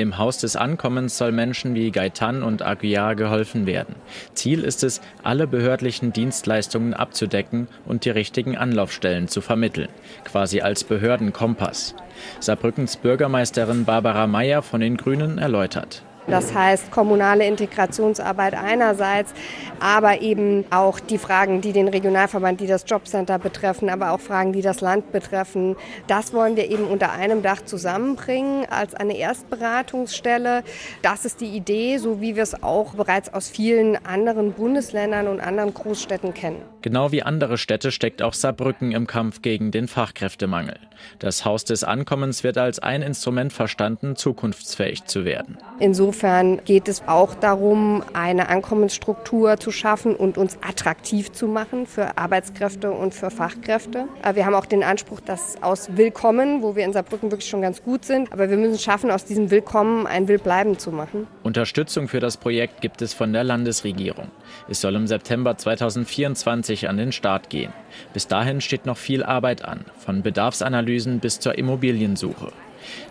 Im 0.00 0.16
Haus 0.16 0.38
des 0.38 0.56
Ankommens 0.56 1.18
soll 1.18 1.30
Menschen 1.30 1.74
wie 1.74 1.90
Gaitan 1.90 2.42
und 2.42 2.62
Aguiar 2.62 3.14
geholfen 3.14 3.66
werden. 3.66 3.94
Ziel 4.32 4.64
ist 4.64 4.82
es, 4.82 5.02
alle 5.22 5.46
behördlichen 5.46 6.14
Dienstleistungen 6.14 6.94
abzudecken 6.94 7.68
und 7.84 8.06
die 8.06 8.10
richtigen 8.10 8.56
Anlaufstellen 8.56 9.28
zu 9.28 9.42
vermitteln, 9.42 9.90
quasi 10.24 10.62
als 10.62 10.84
Behördenkompass. 10.84 11.94
Saarbrückens 12.40 12.96
Bürgermeisterin 12.96 13.84
Barbara 13.84 14.26
Mayer 14.26 14.62
von 14.62 14.80
den 14.80 14.96
Grünen 14.96 15.36
erläutert. 15.36 16.02
Das 16.26 16.54
heißt 16.54 16.90
kommunale 16.90 17.46
Integrationsarbeit 17.46 18.54
einerseits, 18.54 19.32
aber 19.80 20.20
eben 20.20 20.64
auch 20.70 21.00
die 21.00 21.18
Fragen, 21.18 21.60
die 21.60 21.72
den 21.72 21.88
Regionalverband, 21.88 22.60
die 22.60 22.66
das 22.66 22.84
Jobcenter 22.86 23.38
betreffen, 23.38 23.88
aber 23.88 24.12
auch 24.12 24.20
Fragen, 24.20 24.52
die 24.52 24.62
das 24.62 24.80
Land 24.80 25.12
betreffen. 25.12 25.76
Das 26.06 26.32
wollen 26.32 26.56
wir 26.56 26.70
eben 26.70 26.84
unter 26.84 27.12
einem 27.12 27.42
Dach 27.42 27.62
zusammenbringen 27.64 28.66
als 28.70 28.94
eine 28.94 29.16
Erstberatungsstelle. 29.16 30.62
Das 31.02 31.24
ist 31.24 31.40
die 31.40 31.56
Idee, 31.56 31.98
so 31.98 32.20
wie 32.20 32.36
wir 32.36 32.42
es 32.42 32.62
auch 32.62 32.94
bereits 32.94 33.32
aus 33.32 33.48
vielen 33.48 33.96
anderen 34.04 34.52
Bundesländern 34.52 35.26
und 35.26 35.40
anderen 35.40 35.74
Großstädten 35.74 36.34
kennen. 36.34 36.62
Genau 36.82 37.12
wie 37.12 37.22
andere 37.22 37.58
Städte 37.58 37.92
steckt 37.92 38.22
auch 38.22 38.32
Saarbrücken 38.32 38.92
im 38.92 39.06
Kampf 39.06 39.42
gegen 39.42 39.70
den 39.70 39.86
Fachkräftemangel. 39.86 40.78
Das 41.18 41.44
Haus 41.44 41.64
des 41.64 41.84
Ankommens 41.84 42.42
wird 42.42 42.56
als 42.56 42.78
ein 42.78 43.02
Instrument 43.02 43.52
verstanden, 43.52 44.16
zukunftsfähig 44.16 45.04
zu 45.04 45.24
werden. 45.24 45.58
Insofern 45.78 46.64
geht 46.64 46.88
es 46.88 47.02
auch 47.06 47.34
darum, 47.34 48.02
eine 48.14 48.48
Ankommensstruktur 48.48 49.58
zu 49.58 49.70
schaffen 49.72 50.14
und 50.14 50.38
uns 50.38 50.58
attraktiv 50.62 51.32
zu 51.32 51.48
machen 51.48 51.86
für 51.86 52.16
Arbeitskräfte 52.16 52.90
und 52.90 53.14
für 53.14 53.30
Fachkräfte. 53.30 54.06
Wir 54.32 54.46
haben 54.46 54.54
auch 54.54 54.66
den 54.66 54.82
Anspruch, 54.82 55.20
dass 55.20 55.62
aus 55.62 55.90
Willkommen, 55.96 56.62
wo 56.62 56.76
wir 56.76 56.84
in 56.84 56.92
Saarbrücken 56.92 57.30
wirklich 57.30 57.48
schon 57.50 57.62
ganz 57.62 57.82
gut 57.82 58.04
sind, 58.04 58.32
aber 58.32 58.48
wir 58.48 58.56
müssen 58.56 58.74
es 58.74 58.82
schaffen, 58.82 59.10
aus 59.10 59.24
diesem 59.24 59.50
Willkommen 59.50 60.06
ein 60.06 60.28
Willbleiben 60.28 60.78
zu 60.78 60.92
machen. 60.92 61.26
Unterstützung 61.42 62.08
für 62.08 62.20
das 62.20 62.38
Projekt 62.38 62.80
gibt 62.80 63.02
es 63.02 63.12
von 63.12 63.32
der 63.32 63.44
Landesregierung. 63.44 64.28
Es 64.68 64.80
soll 64.80 64.94
im 64.94 65.06
September 65.06 65.56
2024 65.56 66.69
an 66.88 66.96
den 66.96 67.12
Start 67.12 67.50
gehen. 67.50 67.72
Bis 68.12 68.26
dahin 68.26 68.60
steht 68.60 68.86
noch 68.86 68.96
viel 68.96 69.22
Arbeit 69.22 69.64
an, 69.64 69.84
von 69.98 70.22
Bedarfsanalysen 70.22 71.20
bis 71.20 71.40
zur 71.40 71.58
Immobiliensuche. 71.58 72.52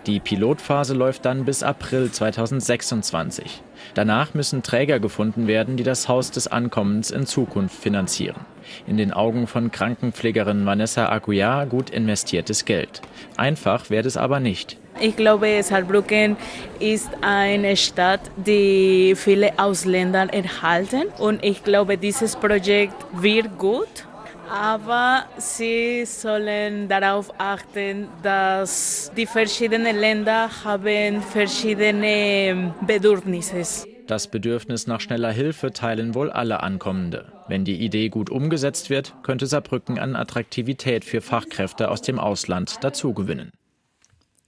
Die 0.08 0.19
Pilotphase 0.19 0.93
läuft 0.93 1.26
dann 1.26 1.45
bis 1.45 1.63
April 1.63 2.12
2026. 2.12 3.62
Danach 3.93 4.34
müssen 4.34 4.63
Träger 4.63 5.00
gefunden 5.00 5.48
werden, 5.48 5.78
die 5.78 5.84
das 5.84 6.08
Haus 6.08 6.32
des 6.32 6.48
Ankommens 6.48 7.12
in 7.12 7.26
Zukunft 7.26 7.76
finanzieren. 7.76 8.45
In 8.88 8.98
den 8.98 9.12
Augen 9.12 9.48
von 9.48 9.72
Krankenpflegerin 9.72 10.65
Vanessa 10.65 11.10
Aguiar 11.10 11.65
gut 11.65 11.89
investiertes 11.89 12.65
Geld. 12.65 13.02
Einfach 13.38 13.89
wird 13.89 14.06
es 14.06 14.17
aber 14.17 14.39
nicht. 14.39 14.78
Ich 15.02 15.16
glaube, 15.16 15.62
Saarbrücken 15.64 16.38
ist 16.80 17.10
eine 17.22 17.76
Stadt, 17.76 18.22
die 18.36 19.14
viele 19.16 19.58
Ausländer 19.58 20.28
erhalten. 20.34 21.08
Und 21.18 21.44
ich 21.44 21.64
glaube, 21.64 21.98
dieses 21.98 22.36
Projekt 22.36 22.96
wird 23.14 23.58
gut 23.58 24.06
aber 24.50 25.26
sie 25.38 26.06
sollen 26.06 26.88
darauf 26.88 27.32
achten, 27.38 28.08
dass 28.24 29.12
die 29.16 29.26
verschiedenen 29.26 29.96
Länder 29.96 30.50
haben 30.64 31.22
verschiedene 31.22 32.74
Bedürfnisse. 32.82 33.86
Das 34.08 34.28
Bedürfnis 34.28 34.88
nach 34.88 35.02
schneller 35.02 35.32
Hilfe 35.32 35.72
teilen 35.72 36.16
wohl 36.16 36.32
alle 36.32 36.64
Ankommende. 36.64 37.32
Wenn 37.48 37.64
die 37.64 37.80
Idee 37.80 38.10
gut 38.10 38.32
umgesetzt 38.32 38.90
wird, 38.90 39.14
könnte 39.22 39.46
Saarbrücken 39.46 40.00
an 40.00 40.16
Attraktivität 40.16 41.06
für 41.06 41.22
Fachkräfte 41.22 41.92
aus 41.92 42.02
dem 42.02 42.18
Ausland 42.18 42.84
dazugewinnen. 42.84 43.52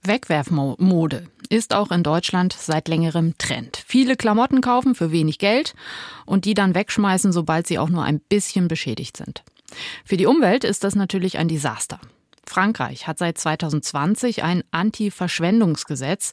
Wegwerfmode 0.04 1.28
ist 1.48 1.74
auch 1.74 1.92
in 1.92 2.02
Deutschland 2.02 2.52
seit 2.52 2.88
längerem 2.88 3.38
Trend. 3.38 3.84
Viele 3.86 4.16
Klamotten 4.16 4.60
kaufen 4.60 4.94
für 4.96 5.12
wenig 5.12 5.38
Geld 5.38 5.74
und 6.26 6.44
die 6.44 6.54
dann 6.54 6.74
wegschmeißen, 6.74 7.32
sobald 7.32 7.68
sie 7.68 7.78
auch 7.78 7.88
nur 7.88 8.02
ein 8.02 8.18
bisschen 8.18 8.66
beschädigt 8.66 9.16
sind. 9.16 9.44
Für 10.04 10.16
die 10.16 10.26
Umwelt 10.26 10.64
ist 10.64 10.82
das 10.82 10.96
natürlich 10.96 11.38
ein 11.38 11.48
Desaster. 11.48 12.00
Frankreich 12.44 13.06
hat 13.06 13.18
seit 13.18 13.38
2020 13.38 14.42
ein 14.42 14.64
Anti-Verschwendungsgesetz. 14.72 16.32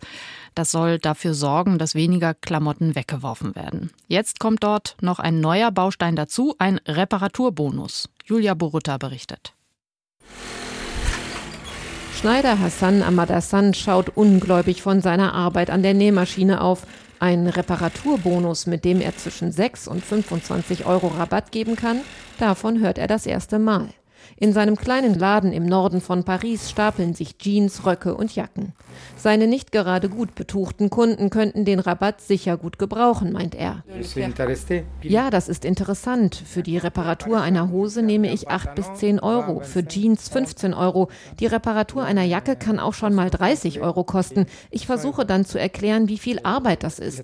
Das 0.55 0.71
soll 0.71 0.97
dafür 0.97 1.35
sorgen, 1.35 1.77
dass 1.77 1.93
weniger 1.93 2.33
Klamotten 2.33 2.95
weggeworfen 2.95 3.55
werden. 3.55 3.91
Jetzt 4.07 4.39
kommt 4.39 4.63
dort 4.63 4.97
noch 5.01 5.19
ein 5.19 5.39
neuer 5.39 5.71
Baustein 5.71 6.15
dazu, 6.15 6.55
ein 6.57 6.79
Reparaturbonus. 6.87 8.09
Julia 8.25 8.55
Borutta 8.55 8.97
berichtet. 8.97 9.53
Schneider 12.19 12.59
Hassan 12.59 13.01
Amadassan 13.01 13.73
schaut 13.73 14.09
ungläubig 14.17 14.81
von 14.81 14.99
seiner 14.99 15.33
Arbeit 15.33 15.69
an 15.69 15.83
der 15.83 15.93
Nähmaschine 15.93 16.59
auf. 16.59 16.85
Ein 17.17 17.47
Reparaturbonus, 17.47 18.65
mit 18.65 18.83
dem 18.83 18.99
er 18.99 19.15
zwischen 19.15 19.53
6 19.53 19.87
und 19.87 20.03
25 20.03 20.85
Euro 20.85 21.07
Rabatt 21.07 21.53
geben 21.53 21.77
kann, 21.77 22.01
davon 22.37 22.81
hört 22.81 22.97
er 22.97 23.07
das 23.07 23.25
erste 23.25 23.57
Mal. 23.57 23.87
In 24.41 24.53
seinem 24.53 24.77
kleinen 24.77 25.19
Laden 25.19 25.51
im 25.51 25.65
Norden 25.65 25.99
von 25.99 26.23
Paris 26.23 26.69
stapeln 26.69 27.13
sich 27.13 27.37
Jeans, 27.37 27.85
Röcke 27.85 28.15
und 28.15 28.33
Jacken. 28.33 28.71
Seine 29.17 29.47
nicht 29.47 29.73
gerade 29.73 30.07
gut 30.07 30.33
betuchten 30.33 30.89
Kunden 30.89 31.29
könnten 31.29 31.65
den 31.65 31.79
Rabatt 31.79 32.21
sicher 32.21 32.55
gut 32.55 32.79
gebrauchen, 32.79 33.33
meint 33.33 33.53
er. 33.53 33.83
Ja, 35.01 35.29
das 35.29 35.49
ist 35.49 35.65
interessant. 35.65 36.35
Für 36.35 36.63
die 36.63 36.77
Reparatur 36.77 37.41
einer 37.41 37.69
Hose 37.69 38.01
nehme 38.01 38.31
ich 38.31 38.47
8 38.47 38.75
bis 38.75 38.93
10 38.93 39.19
Euro, 39.19 39.59
für 39.59 39.85
Jeans 39.85 40.29
15 40.29 40.73
Euro. 40.73 41.09
Die 41.41 41.47
Reparatur 41.47 42.05
einer 42.05 42.23
Jacke 42.23 42.55
kann 42.55 42.79
auch 42.79 42.93
schon 42.93 43.13
mal 43.13 43.29
30 43.29 43.81
Euro 43.81 44.05
kosten. 44.05 44.45
Ich 44.71 44.85
versuche 44.85 45.25
dann 45.25 45.43
zu 45.43 45.59
erklären, 45.59 46.07
wie 46.07 46.17
viel 46.17 46.39
Arbeit 46.43 46.83
das 46.83 46.99
ist. 46.99 47.23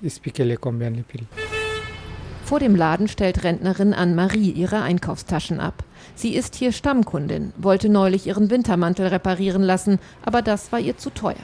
Vor 2.44 2.60
dem 2.60 2.76
Laden 2.76 3.08
stellt 3.08 3.44
Rentnerin 3.44 3.94
Anne-Marie 3.94 4.52
ihre 4.52 4.82
Einkaufstaschen 4.82 5.60
ab. 5.60 5.84
Sie 6.16 6.34
ist 6.34 6.56
hier 6.56 6.72
Stammkundin, 6.72 7.52
wollte 7.58 7.90
neulich 7.90 8.28
ihren 8.28 8.50
Wintermantel 8.50 9.08
reparieren 9.08 9.62
lassen, 9.62 10.00
aber 10.24 10.42
das 10.42 10.72
war 10.72 10.80
ihr 10.80 10.98
zu 10.98 11.10
teuer. 11.10 11.36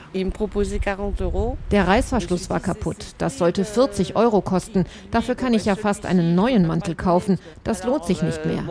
Der 1.72 1.88
Reißverschluss 1.88 2.50
war 2.50 2.62
kaputt. 2.62 3.16
Das 3.18 3.38
sollte 3.38 3.66
40 3.66 4.16
Euro 4.16 4.42
kosten. 4.42 4.86
Dafür 5.12 5.36
kann 5.36 5.54
ich 5.54 5.66
ja 5.66 5.76
fast 5.76 6.06
einen 6.06 6.36
neuen 6.36 6.66
Mantel 6.66 6.96
kaufen. 6.96 7.38
Das 7.66 7.84
lohnt 7.84 8.06
sich 8.06 8.22
nicht 8.22 8.46
mehr. 8.46 8.64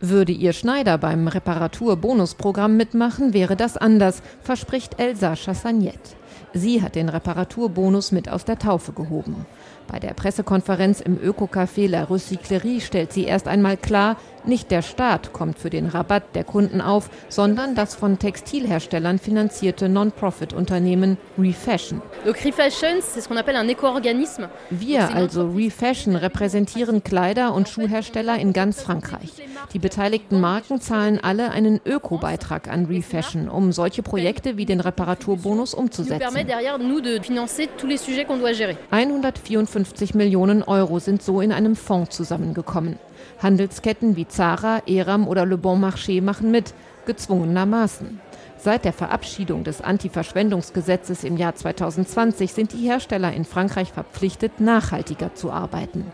Würde 0.00 0.32
ihr 0.32 0.52
Schneider 0.52 0.98
beim 0.98 1.28
Reparaturbonusprogramm 1.28 2.76
mitmachen, 2.76 3.32
wäre 3.32 3.56
das 3.56 3.76
anders, 3.76 4.22
verspricht 4.42 4.98
Elsa 4.98 5.36
Chassagnette. 5.36 6.18
Sie 6.52 6.82
hat 6.82 6.94
den 6.94 7.08
Reparaturbonus 7.08 8.10
mit 8.10 8.28
aus 8.28 8.44
der 8.44 8.58
Taufe 8.58 8.92
gehoben. 8.92 9.46
Bei 9.88 9.98
der 9.98 10.12
Pressekonferenz 10.12 11.00
im 11.00 11.18
Öko-Café 11.18 11.88
La 11.88 12.04
Recyclerie 12.04 12.82
stellt 12.82 13.12
sie 13.12 13.24
erst 13.24 13.48
einmal 13.48 13.78
klar, 13.78 14.16
nicht 14.44 14.70
der 14.70 14.82
Staat 14.82 15.32
kommt 15.32 15.58
für 15.58 15.70
den 15.70 15.86
Rabatt 15.86 16.34
der 16.34 16.44
Kunden 16.44 16.80
auf, 16.80 17.10
sondern 17.28 17.74
das 17.74 17.94
von 17.94 18.18
Textilherstellern 18.18 19.18
finanzierte 19.18 19.88
Non-Profit-Unternehmen 19.88 21.18
Refashion. 21.38 22.00
Wir, 24.70 25.14
also 25.14 25.48
Refashion, 25.48 26.16
repräsentieren 26.16 27.02
Kleider- 27.02 27.54
und 27.54 27.68
Schuhhersteller 27.68 28.38
in 28.38 28.52
ganz 28.52 28.82
Frankreich. 28.82 29.32
Die 29.72 29.78
beteiligten 29.78 30.40
Marken 30.40 30.80
zahlen 30.80 31.18
alle 31.22 31.50
einen 31.50 31.80
Öko-Beitrag 31.84 32.68
an 32.68 32.86
Refashion, 32.86 33.48
um 33.48 33.72
solche 33.72 34.02
Projekte 34.02 34.56
wie 34.56 34.66
den 34.66 34.80
Reparaturbonus 34.80 35.74
umzusetzen. 35.74 36.22
154 39.78 40.14
Millionen 40.16 40.64
Euro 40.64 40.98
sind 40.98 41.22
so 41.22 41.40
in 41.40 41.52
einem 41.52 41.76
Fonds 41.76 42.16
zusammengekommen. 42.16 42.98
Handelsketten 43.40 44.16
wie 44.16 44.26
Zara, 44.26 44.82
Eram 44.88 45.28
oder 45.28 45.46
Le 45.46 45.56
Bon 45.56 45.80
Marché 45.80 46.20
machen 46.20 46.50
mit, 46.50 46.74
gezwungenermaßen. 47.06 48.20
Seit 48.58 48.84
der 48.84 48.92
Verabschiedung 48.92 49.62
des 49.62 49.80
Anti-Verschwendungsgesetzes 49.80 51.22
im 51.22 51.36
Jahr 51.36 51.54
2020 51.54 52.52
sind 52.52 52.72
die 52.72 52.88
Hersteller 52.88 53.32
in 53.32 53.44
Frankreich 53.44 53.92
verpflichtet, 53.92 54.58
nachhaltiger 54.58 55.34
zu 55.34 55.52
arbeiten. 55.52 56.06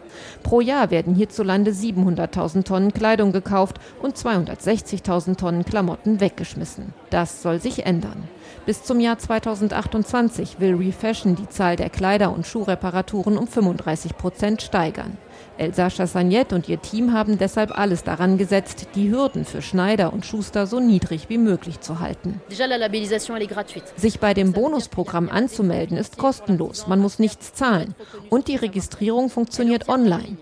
Pro 0.42 0.60
Jahr 0.60 0.90
werden 0.90 1.14
hierzulande 1.14 1.70
700.000 1.70 2.64
Tonnen 2.64 2.92
Kleidung 2.92 3.32
gekauft 3.32 3.78
und 4.02 4.18
260.000 4.18 5.38
Tonnen 5.38 5.64
Klamotten 5.64 6.20
weggeschmissen. 6.20 6.92
Das 7.08 7.40
soll 7.40 7.60
sich 7.60 7.86
ändern. 7.86 8.28
Bis 8.66 8.82
zum 8.82 8.98
Jahr 8.98 9.18
2028 9.18 10.58
will 10.58 10.76
Refashion 10.76 11.36
die 11.36 11.48
Zahl 11.50 11.76
der 11.76 11.90
Kleider- 11.90 12.32
und 12.32 12.46
Schuhreparaturen 12.46 13.36
um 13.36 13.46
35 13.46 14.16
Prozent 14.16 14.62
steigern. 14.62 15.18
Elsa 15.56 15.90
Chassagnet 15.90 16.52
und 16.52 16.68
ihr 16.68 16.80
Team 16.80 17.12
haben 17.12 17.38
deshalb 17.38 17.78
alles 17.78 18.02
daran 18.02 18.38
gesetzt, 18.38 18.88
die 18.94 19.10
Hürden 19.10 19.44
für 19.44 19.62
Schneider 19.62 20.12
und 20.12 20.26
Schuster 20.26 20.66
so 20.66 20.80
niedrig 20.80 21.28
wie 21.28 21.38
möglich 21.38 21.80
zu 21.80 22.00
halten. 22.00 22.40
Sich 23.96 24.20
bei 24.20 24.34
dem 24.34 24.52
Bonusprogramm 24.52 25.28
anzumelden 25.28 25.96
ist 25.96 26.18
kostenlos, 26.18 26.86
man 26.86 27.00
muss 27.00 27.18
nichts 27.18 27.52
zahlen 27.54 27.94
und 28.30 28.48
die 28.48 28.56
Registrierung 28.56 29.30
funktioniert 29.30 29.88
online. 29.88 30.36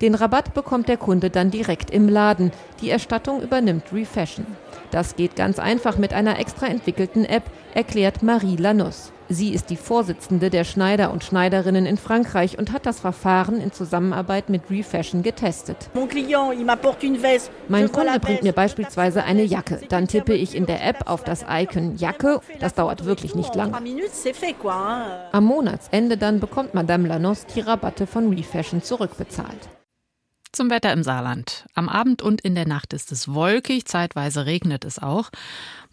Den 0.00 0.14
Rabatt 0.14 0.54
bekommt 0.54 0.88
der 0.88 0.96
Kunde 0.96 1.30
dann 1.30 1.50
direkt 1.50 1.90
im 1.90 2.08
Laden. 2.08 2.52
Die 2.80 2.90
Erstattung 2.90 3.42
übernimmt 3.42 3.92
Refashion. 3.92 4.46
Das 4.90 5.16
geht 5.16 5.36
ganz 5.36 5.58
einfach 5.58 5.98
mit 5.98 6.12
einer 6.12 6.38
extra 6.38 6.66
entwickelten 6.66 7.24
App, 7.24 7.44
erklärt 7.74 8.22
Marie 8.22 8.56
Lanus. 8.56 9.12
Sie 9.32 9.54
ist 9.54 9.70
die 9.70 9.76
Vorsitzende 9.76 10.50
der 10.50 10.64
Schneider 10.64 11.12
und 11.12 11.22
Schneiderinnen 11.22 11.86
in 11.86 11.98
Frankreich 11.98 12.58
und 12.58 12.72
hat 12.72 12.84
das 12.84 12.98
Verfahren 12.98 13.60
in 13.60 13.70
Zusammenarbeit 13.70 14.50
mit 14.50 14.62
Refashion 14.68 15.22
getestet. 15.22 15.88
Mein 17.68 17.92
Kunde 17.92 18.18
bringt 18.20 18.42
mir 18.42 18.52
beispielsweise 18.52 19.22
eine 19.22 19.44
Jacke. 19.44 19.82
Dann 19.88 20.08
tippe 20.08 20.34
ich 20.34 20.56
in 20.56 20.66
der 20.66 20.84
App 20.84 21.08
auf 21.08 21.22
das 21.22 21.44
Icon 21.48 21.96
Jacke. 21.96 22.40
Das 22.58 22.74
dauert 22.74 23.04
wirklich 23.04 23.36
nicht 23.36 23.54
lange. 23.54 23.78
Am 25.30 25.44
Monatsende 25.44 26.16
dann 26.16 26.40
bekommt 26.40 26.74
Madame 26.74 27.06
Lanos 27.06 27.46
die 27.46 27.60
Rabatte 27.60 28.08
von 28.08 28.34
Refashion 28.34 28.82
zurückbezahlt. 28.82 29.68
Zum 30.52 30.68
Wetter 30.68 30.92
im 30.92 31.04
Saarland. 31.04 31.64
Am 31.74 31.88
Abend 31.88 32.22
und 32.22 32.40
in 32.40 32.56
der 32.56 32.66
Nacht 32.66 32.92
ist 32.92 33.12
es 33.12 33.32
wolkig, 33.32 33.84
zeitweise 33.84 34.46
regnet 34.46 34.84
es 34.84 34.98
auch. 34.98 35.30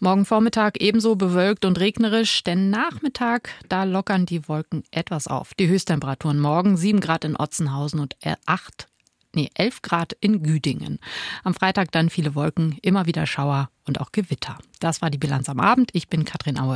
Morgen 0.00 0.24
Vormittag 0.24 0.80
ebenso 0.80 1.14
bewölkt 1.14 1.64
und 1.64 1.78
regnerisch, 1.78 2.42
denn 2.42 2.68
Nachmittag, 2.68 3.50
da 3.68 3.84
lockern 3.84 4.26
die 4.26 4.48
Wolken 4.48 4.82
etwas 4.90 5.28
auf. 5.28 5.54
Die 5.54 5.68
Höchsttemperaturen 5.68 6.40
morgen 6.40 6.76
7 6.76 6.98
Grad 6.98 7.24
in 7.24 7.36
Otzenhausen 7.36 8.00
und 8.00 8.16
8, 8.46 8.88
nee, 9.32 9.48
11 9.54 9.82
Grad 9.82 10.16
in 10.20 10.42
Güdingen. 10.42 10.98
Am 11.44 11.54
Freitag 11.54 11.92
dann 11.92 12.10
viele 12.10 12.34
Wolken, 12.34 12.78
immer 12.82 13.06
wieder 13.06 13.26
Schauer 13.26 13.70
und 13.86 14.00
auch 14.00 14.10
Gewitter. 14.10 14.58
Das 14.80 15.02
war 15.02 15.10
die 15.10 15.18
Bilanz 15.18 15.48
am 15.48 15.60
Abend. 15.60 15.90
Ich 15.92 16.08
bin 16.08 16.24
Katrin 16.24 16.58
Aue. 16.58 16.66